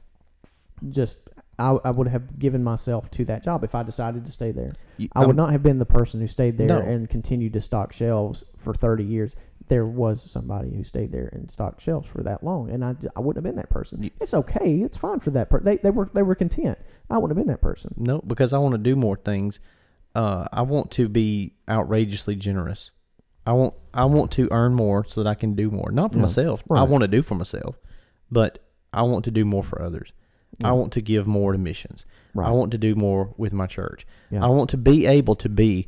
[0.89, 4.52] just I, I would have given myself to that job if I decided to stay
[4.52, 4.74] there.
[4.98, 6.80] you, I would I'm- not have been the person who stayed there No.
[6.80, 9.36] and continued to stock shelves for 30 years.
[9.68, 13.20] There was somebody who stayed there and stocked shelves for that long, and I, I
[13.22, 14.03] wouldn't have been that person.
[14.03, 14.82] You- it's okay.
[14.82, 15.66] It's fine for that person.
[15.66, 16.78] They, they were they were content.
[17.10, 17.93] I wouldn't have been that person.
[17.97, 19.60] No, because I want to do more things.
[20.14, 22.91] Uh, I want to be outrageously generous.
[23.47, 25.91] I want I want to earn more so that I can do more.
[25.91, 26.64] Not for Yeah, myself.
[26.70, 27.80] I want to do for myself,
[28.32, 28.60] but
[28.93, 30.12] I want to do more for others.
[30.60, 30.70] Yeah.
[30.70, 32.06] I want to give more to missions.
[32.34, 32.47] Right.
[32.47, 34.06] I want to do more with my church.
[34.32, 34.43] Yeah.
[34.43, 35.88] I want to be able to be,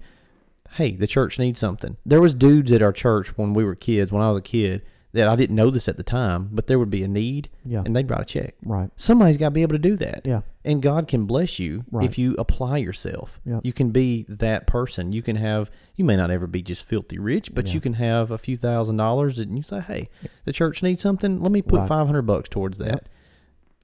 [0.72, 1.98] hey, the church needs something.
[2.06, 4.82] There was dudes at our church when we were kids, when I was a kid,
[5.14, 7.82] that I didn't know this at the time, but there would be a need, Yeah.
[7.86, 8.56] and they'd write a check.
[8.64, 8.90] Right.
[8.98, 10.22] Somebody's got to be able to do that.
[10.26, 10.42] Yeah.
[10.64, 12.06] And God can bless you Right.
[12.06, 13.40] if you apply yourself.
[13.46, 13.62] Yep.
[13.64, 15.14] You can be that person.
[15.14, 17.74] You can have, you may not ever be just filthy rich, but Yeah.
[17.76, 20.10] you can have a few thousand dollars and you say, hey,
[20.46, 21.42] the church needs something.
[21.42, 21.88] Let me put Right.
[21.90, 22.88] 500 bucks towards that.
[22.88, 23.10] Yep.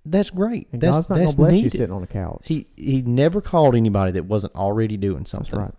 [0.05, 0.67] That's great.
[0.71, 2.41] And that's God's not that's gonna bless you sitting on a couch.
[2.45, 5.59] He, he never called anybody that wasn't already doing That's something.
[5.59, 5.73] right.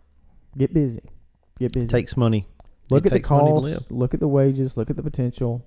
[0.57, 1.03] Get busy.
[1.59, 1.89] Get busy.
[1.89, 2.47] Takes money.
[2.91, 4.77] look it at the to Look at the wages.
[4.77, 5.67] Look at the potential.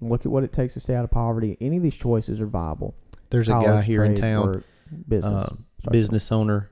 [0.00, 1.56] Look at what it takes to stay out of poverty.
[1.60, 2.94] Any of these choices are viable.
[3.30, 4.64] There's a guy College, here in town,
[5.08, 5.44] business.
[5.44, 5.54] uh,
[5.90, 6.70] business owner.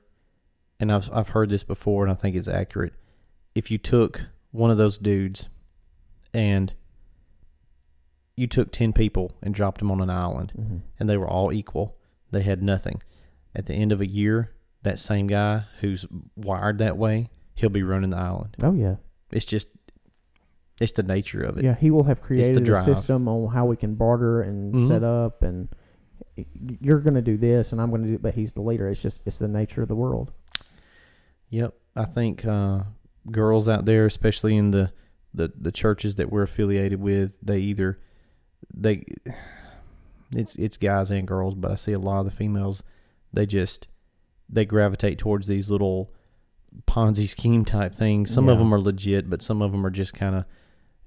[0.79, 2.93] and I've I've heard this before, and I think it's accurate.
[3.55, 5.47] If you took one of those dudes,
[6.33, 6.73] and
[8.39, 10.77] you took ten people and dropped them on an island, Mm-hmm.
[10.99, 11.97] and they were all equal,
[12.31, 13.01] they had nothing.
[13.55, 14.51] At the end of a year,
[14.83, 18.55] that same guy who's wired that way, he'll be running the island.
[18.61, 18.95] Oh yeah,
[19.31, 19.67] It's just,
[20.79, 21.63] it's the nature of it.
[21.63, 21.75] yeah.
[21.75, 24.87] He will have created a system on how we can barter and Mhm.
[24.87, 25.67] set up, and
[26.79, 28.13] you're going to do this, and I'm going to do.
[28.15, 28.87] It, but he's the leader.
[28.87, 30.31] It's just it's the nature of the world.
[31.49, 32.83] Yep, I think uh,
[33.29, 34.91] girls out there, especially in the,
[35.33, 37.99] the the churches that we're affiliated with, they either
[38.73, 39.03] they
[40.35, 42.83] it's it's guys and girls, but I see a lot of the females.
[43.33, 43.87] They just
[44.49, 46.11] they gravitate towards these little
[46.87, 48.31] Ponzi scheme type things.
[48.33, 50.45] Some of them are legit, but some of them are just kind of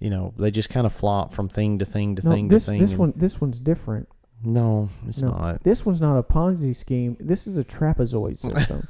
[0.00, 2.64] you know they just kind of flop from thing to thing to No, thing this
[2.64, 2.80] to thing.
[2.80, 4.08] this one this one's different.
[4.42, 5.28] no, it's No.
[5.28, 5.62] not.
[5.62, 7.16] This one's not a Ponzi scheme.
[7.20, 8.88] This is a trapezoid system.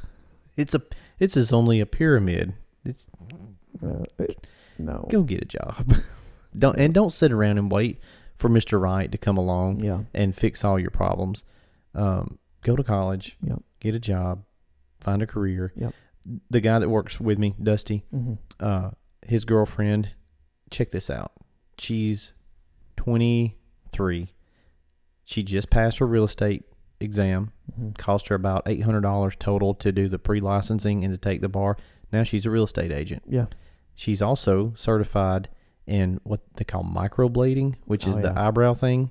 [0.56, 0.82] It's a
[1.18, 2.54] it's is only a pyramid.
[2.84, 3.06] It's
[3.82, 4.46] uh, it-
[4.78, 5.06] no.
[5.10, 5.94] go get a job.
[6.58, 8.00] don't and don't sit around and wait
[8.43, 8.78] for Mr.
[8.80, 10.01] Right to come along Yeah.
[10.12, 11.45] and fix all your problems.
[11.95, 13.62] Um, go to college, Yep.
[13.80, 14.43] get a job,
[15.01, 15.72] find a career.
[15.76, 15.95] Yep.
[16.51, 18.90] The guy that works with me, Dusty, hmm uh,
[19.26, 20.11] his girlfriend,
[20.70, 21.32] check this out.
[21.78, 22.34] She's
[22.97, 24.32] 23.
[25.24, 26.64] She just passed her real estate
[27.01, 27.53] exam.
[27.76, 31.76] hmm Cost her about $800 total to do the pre-licensing and to take the bar.
[32.12, 33.22] Now she's a real estate agent.
[33.26, 33.47] Yeah.
[33.95, 35.49] She's also certified
[35.87, 39.11] in what they call microblading, which is Oh, the eyebrow thing.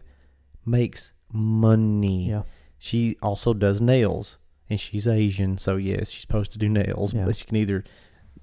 [0.66, 2.30] Makes money.
[2.30, 2.44] Yeah.
[2.78, 4.38] She also does nails,
[4.70, 7.14] and she's Asian, so yes, she's supposed to do nails.
[7.14, 7.26] Yeah.
[7.26, 7.84] But she can either.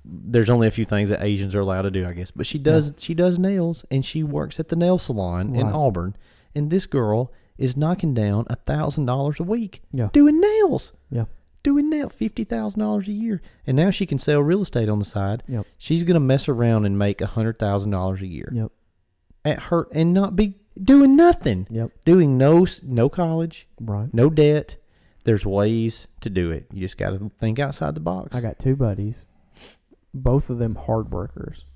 [0.05, 2.31] There's only a few things that Asians are allowed to do, I guess.
[2.31, 2.93] But she does.
[2.99, 6.17] She does nails, and she works at the nail salon in Auburn.
[6.55, 10.09] And this girl is knocking down a thousand dollars a week Yeah.
[10.13, 10.93] doing nails.
[11.11, 11.25] Yeah.
[11.69, 12.09] Doing now?
[12.09, 15.43] fifty thousand dollars a year, and now she can sell real estate on the side.
[15.47, 15.67] Yep.
[15.77, 18.73] She's gonna mess around and make a hundred thousand dollars a year Yep.
[19.45, 21.91] at her and not be doing nothing, Yep.
[22.07, 24.09] doing no no college, Right.
[24.15, 24.77] no debt.
[25.25, 26.69] There's ways to do it.
[26.73, 28.35] You just got to think outside the box.
[28.35, 29.27] I got two buddies,
[30.15, 31.67] both of them hard workers.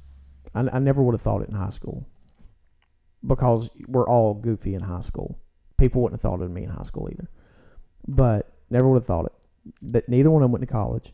[0.55, 2.07] I, I never would have thought it in high school
[3.27, 5.39] because we're all goofy in high school.
[5.77, 7.29] People wouldn't have thought it of me in high school either,
[8.09, 9.33] but never would have thought it.
[9.81, 11.13] That neither one of them went to college.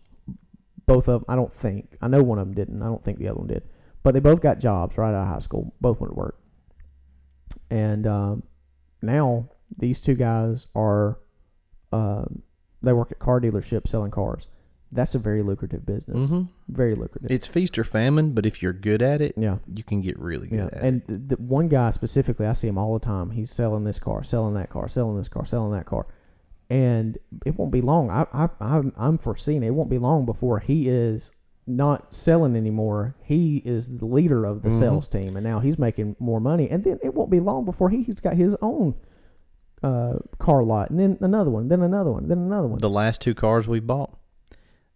[0.86, 1.96] Both of them, I don't think.
[2.00, 2.82] I know one of them didn't.
[2.82, 3.62] I don't think the other one did.
[4.02, 5.74] But they both got jobs right out of high school.
[5.80, 6.40] Both went to work.
[7.70, 8.42] And um,
[9.02, 11.18] now these two guys are,
[11.92, 12.42] um,
[12.82, 14.48] they work at car dealerships selling cars.
[14.90, 16.30] That's a very lucrative business.
[16.30, 17.30] hmm Very lucrative.
[17.30, 19.58] It's feast or famine, but if you're good at it, yeah.
[19.74, 20.82] you can get really good Yeah, at it.
[20.84, 23.32] and the one guy specifically, I see him all the time.
[23.32, 26.06] He's selling this car, selling that car, selling this car, selling that car,
[26.70, 28.10] and it won't be long.
[28.10, 31.30] I, I, I'm, I'm foreseeing it won't be long before he is
[31.66, 33.14] not selling anymore.
[33.22, 34.78] He is the leader of the Mhm.
[34.78, 36.68] sales team, and now he's making more money.
[36.70, 38.94] And then it won't be long before he's got his own
[39.82, 42.78] uh, car lot, and then another one, then another one, then another one.
[42.80, 44.18] The last two cars we bought,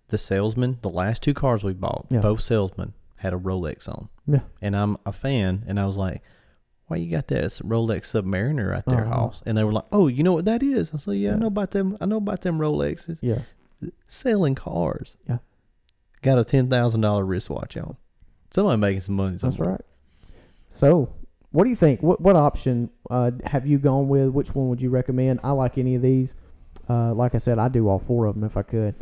[0.08, 2.20] the salesman, the last two cars we bought, Yeah.
[2.20, 4.08] both salesmen had a Rolex on.
[4.26, 4.40] Yeah.
[4.60, 6.20] And I'm a fan, and I was like,
[6.93, 7.45] why you got that?
[7.45, 9.14] It's a Rolex Submariner right there, Uh-huh.
[9.14, 9.43] Hoss.
[9.47, 10.93] And they were like, oh, you know what that is?
[10.95, 11.97] I said, yeah, I know about them.
[12.01, 13.18] I know about them Rolexes.
[13.22, 13.40] yeah,
[14.09, 15.16] Selling cars.
[15.28, 15.38] Yeah.
[16.22, 17.97] Got a $10,000 wristwatch on.
[18.51, 19.80] Somebody making some money that's right.
[20.68, 21.14] So,
[21.53, 22.03] what do you think?
[22.03, 24.28] What what option uh, have you gone with?
[24.28, 25.40] Which one would you recommend?
[25.43, 26.34] I like any of these.
[26.88, 28.95] Uh, like I said, I do all four of them if I could.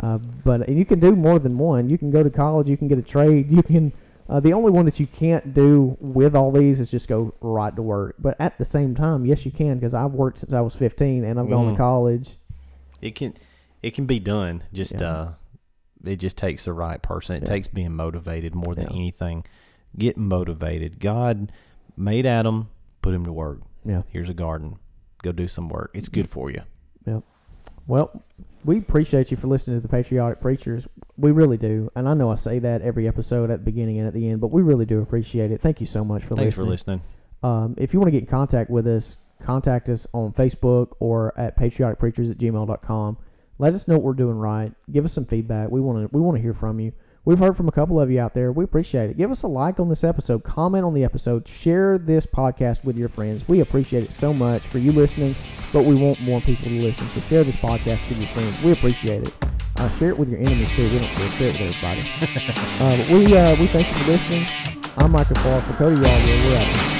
[0.00, 1.88] Uh, but and you can do more than one.
[1.90, 2.68] You can go to college.
[2.68, 3.50] You can get a trade.
[3.52, 3.92] You can.
[4.28, 7.74] Uh, the only one that you can't do with all these is just go right
[7.76, 8.16] to work.
[8.18, 11.24] But at the same time, yes, you can because I've worked since I was 15
[11.24, 11.70] and I've gone Mm.
[11.72, 12.36] to college.
[13.02, 13.34] It can
[13.82, 14.62] it can be done.
[14.72, 15.06] Just Yeah.
[15.10, 15.32] uh
[16.06, 17.36] it just takes the right person.
[17.36, 17.48] It Yeah.
[17.50, 18.96] takes being motivated more than Yeah.
[18.96, 19.44] anything.
[19.98, 21.00] Get motivated.
[21.00, 21.52] God
[21.96, 22.68] made Adam,
[23.02, 23.60] put him to work.
[23.84, 24.02] Yeah.
[24.08, 24.76] Here's a garden.
[25.22, 25.90] Go do some work.
[25.94, 26.62] It's good for you.
[27.86, 28.22] Well,
[28.64, 30.88] we appreciate you for listening to the Patriotic Preachers.
[31.18, 31.90] We really do.
[31.94, 34.40] And I know I say that every episode at the beginning and at the end,
[34.40, 35.60] but we really do appreciate it.
[35.60, 36.44] Thank you so much for listening.
[36.44, 37.02] Thanks for listening.
[37.42, 37.52] listening.
[37.52, 41.38] Um, if you want to get in contact with us, contact us on Facebook or
[41.38, 43.18] at patrioticpreachers at gmail.com.
[43.58, 44.72] Let us know what we're doing right.
[44.90, 45.70] Give us some feedback.
[45.70, 46.92] We want to we want to hear from you.
[47.26, 48.52] We've heard from a couple of you out there.
[48.52, 49.16] We appreciate it.
[49.16, 52.98] Give us a like on this episode, comment on the episode, share this podcast with
[52.98, 53.48] your friends.
[53.48, 55.34] We appreciate it so much for you listening,
[55.72, 57.08] but we want more people to listen.
[57.08, 58.62] So share this podcast with your friends.
[58.62, 59.34] We appreciate it.
[59.76, 60.82] Uh, share it with your enemies too.
[60.90, 61.30] We don't care.
[61.30, 63.10] Share it with everybody.
[63.10, 64.46] uh, we uh, we thank you for listening.
[64.98, 66.26] I'm Michael Farr for Cody Waldo.
[66.26, 66.93] We're out.